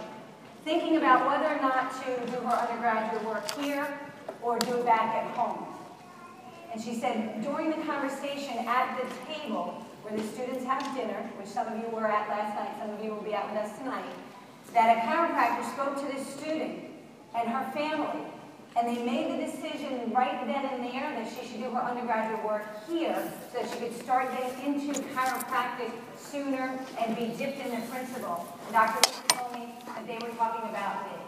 thinking 0.66 0.98
about 0.98 1.26
whether 1.26 1.57
or 1.57 1.62
not 1.62 1.92
to 2.04 2.31
do 2.31 2.44
her 2.44 2.68
undergraduate 2.68 3.24
work 3.24 3.50
here 3.52 3.88
or 4.42 4.59
do 4.59 4.74
it 4.74 4.85
back 4.85 5.14
at 5.14 5.35
home. 5.35 5.64
And 6.70 6.78
she 6.78 6.94
said, 6.94 7.40
during 7.40 7.70
the 7.70 7.87
conversation 7.87 8.59
at 8.66 9.00
the 9.00 9.33
table 9.33 9.83
where 10.02 10.14
the 10.14 10.22
students 10.22 10.66
have 10.66 10.94
dinner, 10.94 11.31
which 11.38 11.48
some 11.48 11.68
of 11.68 11.78
you 11.78 11.88
were 11.88 12.07
at 12.07 12.28
last 12.28 12.54
night, 12.54 12.76
some 12.78 12.94
of 12.94 13.02
you 13.02 13.14
will 13.14 13.22
be 13.22 13.35
out 13.35 13.48
with 13.48 13.62
us 13.62 13.78
tonight, 13.78 14.04
that 14.74 14.98
a 14.98 15.00
chiropractor 15.00 15.64
spoke 15.72 15.96
to 16.07 16.14
this 16.14 16.26
student 16.35 16.85
and 17.35 17.48
her 17.48 17.72
family, 17.72 18.26
and 18.78 18.96
they 18.96 19.02
made 19.02 19.32
the 19.32 19.44
decision 19.44 20.12
right 20.12 20.46
then 20.46 20.64
and 20.66 20.84
there 20.84 21.10
that 21.10 21.28
she 21.28 21.48
should 21.48 21.60
do 21.60 21.70
her 21.70 21.82
undergraduate 21.82 22.44
work 22.44 22.64
here 22.88 23.32
so 23.52 23.58
that 23.58 23.70
she 23.70 23.78
could 23.78 23.96
start 24.00 24.30
getting 24.32 24.76
into 24.76 25.00
chiropractic 25.14 25.90
sooner 26.16 26.78
and 27.00 27.16
be 27.16 27.26
dipped 27.36 27.58
in 27.58 27.72
the 27.72 27.86
principle. 27.88 28.46
And 28.66 28.72
Dr. 28.72 29.10
Told 29.34 29.52
me 29.52 29.74
that 29.86 30.06
they 30.06 30.18
were 30.24 30.32
talking 30.36 30.68
about 30.70 31.10
me. 31.10 31.18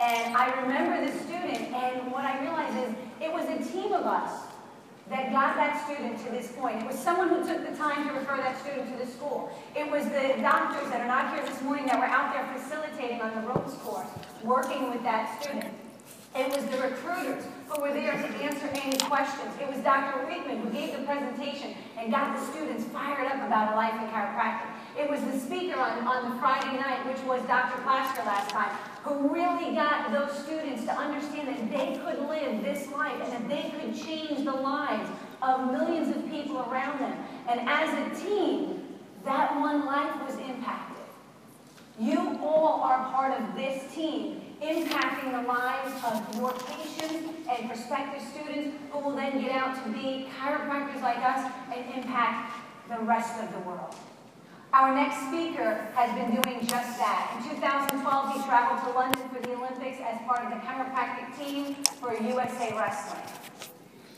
And 0.00 0.36
I 0.36 0.60
remember 0.62 1.06
the 1.06 1.16
student, 1.20 1.72
and 1.74 2.10
what 2.10 2.24
I 2.24 2.40
realized 2.40 2.88
is 2.88 2.94
it 3.20 3.32
was 3.32 3.46
a 3.48 3.72
team 3.72 3.92
of 3.92 4.06
us 4.06 4.46
that 5.10 5.32
got 5.32 5.56
that 5.56 5.84
student 5.86 6.18
to 6.24 6.30
this 6.30 6.52
point. 6.52 6.82
It 6.82 6.86
was 6.86 6.98
someone 6.98 7.28
who 7.28 7.46
took 7.46 7.68
the 7.68 7.76
time 7.76 8.08
to 8.08 8.14
refer 8.14 8.36
that 8.36 8.60
student 8.60 8.90
to 8.92 9.04
the 9.04 9.10
school. 9.10 9.50
It 9.76 9.90
was 9.90 10.04
the 10.04 10.40
doctors 10.42 10.90
that 10.90 11.00
are 11.00 11.08
not 11.08 11.34
here 11.34 11.44
this 11.48 11.62
morning 11.62 11.86
that 11.86 11.98
were 11.98 12.04
out 12.04 12.34
there 12.34 12.46
facilitating 12.58 13.20
on 13.20 13.34
the 13.34 13.48
ropes 13.48 13.74
course, 13.74 14.08
working 14.42 14.90
with 14.90 15.02
that 15.04 15.40
student. 15.42 15.72
It 16.38 16.54
was 16.54 16.64
the 16.66 16.78
recruiters 16.78 17.42
who 17.68 17.82
were 17.82 17.92
there 17.92 18.12
to 18.12 18.28
answer 18.38 18.68
any 18.72 18.96
questions. 18.96 19.50
It 19.60 19.68
was 19.68 19.78
Dr. 19.82 20.24
Riekeman 20.24 20.60
who 20.60 20.70
gave 20.70 20.96
the 20.96 21.02
presentation 21.02 21.74
and 21.98 22.12
got 22.12 22.38
the 22.38 22.46
students 22.46 22.84
fired 22.84 23.26
up 23.26 23.44
about 23.44 23.72
a 23.72 23.74
life 23.74 23.94
in 23.94 24.06
chiropractic. 24.06 24.70
It 24.96 25.10
was 25.10 25.20
the 25.22 25.36
speaker 25.36 25.80
on, 25.80 26.06
on 26.06 26.30
the 26.30 26.38
Friday 26.38 26.78
night, 26.78 27.04
which 27.06 27.20
was 27.24 27.42
Dr. 27.48 27.82
Plasker 27.82 28.24
last 28.24 28.50
time, 28.50 28.70
who 29.02 29.34
really 29.34 29.74
got 29.74 30.12
those 30.12 30.44
students 30.44 30.84
to 30.84 30.92
understand 30.92 31.48
that 31.48 31.70
they 31.72 31.98
could 32.04 32.20
live 32.28 32.62
this 32.62 32.88
life 32.92 33.20
and 33.20 33.32
that 33.32 33.48
they 33.48 33.70
could 33.70 34.00
change 34.00 34.44
the 34.44 34.52
lives 34.52 35.10
of 35.42 35.72
millions 35.72 36.14
of 36.14 36.30
people 36.30 36.58
around 36.70 37.00
them. 37.00 37.18
And 37.48 37.68
as 37.68 37.90
a 37.90 38.24
team, 38.24 38.84
that 39.24 39.58
one 39.58 39.84
life 39.84 40.22
was 40.24 40.36
impacted. 40.36 41.02
You 41.98 42.38
all 42.40 42.80
are 42.84 43.10
part 43.10 43.40
of 43.40 43.56
this 43.56 43.92
team, 43.92 44.40
impacting 44.60 45.30
the 45.30 45.46
lives 45.46 45.92
of 46.04 46.36
your 46.36 46.52
patients 46.52 47.30
and 47.48 47.68
prospective 47.68 48.22
students 48.22 48.76
who 48.90 48.98
will 48.98 49.14
then 49.14 49.40
get 49.40 49.52
out 49.52 49.84
to 49.84 49.90
be 49.90 50.26
chiropractors 50.38 51.00
like 51.02 51.18
us 51.18 51.50
and 51.74 51.84
impact 51.94 52.52
the 52.88 52.98
rest 53.04 53.34
of 53.42 53.52
the 53.52 53.60
world. 53.60 53.94
Our 54.72 54.94
next 54.94 55.28
speaker 55.28 55.88
has 55.94 56.12
been 56.14 56.42
doing 56.42 56.60
just 56.66 56.98
that. 56.98 57.40
In 57.40 57.56
2012, 57.56 58.32
he 58.34 58.42
traveled 58.44 58.84
to 58.84 58.98
London 58.98 59.28
for 59.30 59.40
the 59.40 59.54
Olympics 59.54 59.98
as 60.04 60.20
part 60.26 60.44
of 60.44 60.50
the 60.50 60.60
chiropractic 60.66 61.38
team 61.38 61.74
for 62.00 62.14
USA 62.14 62.74
Wrestling. 62.76 63.22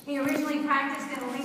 He 0.06 0.18
originally 0.18 0.64
practiced 0.64 1.06
in 1.16 1.30
Lincoln. 1.30 1.40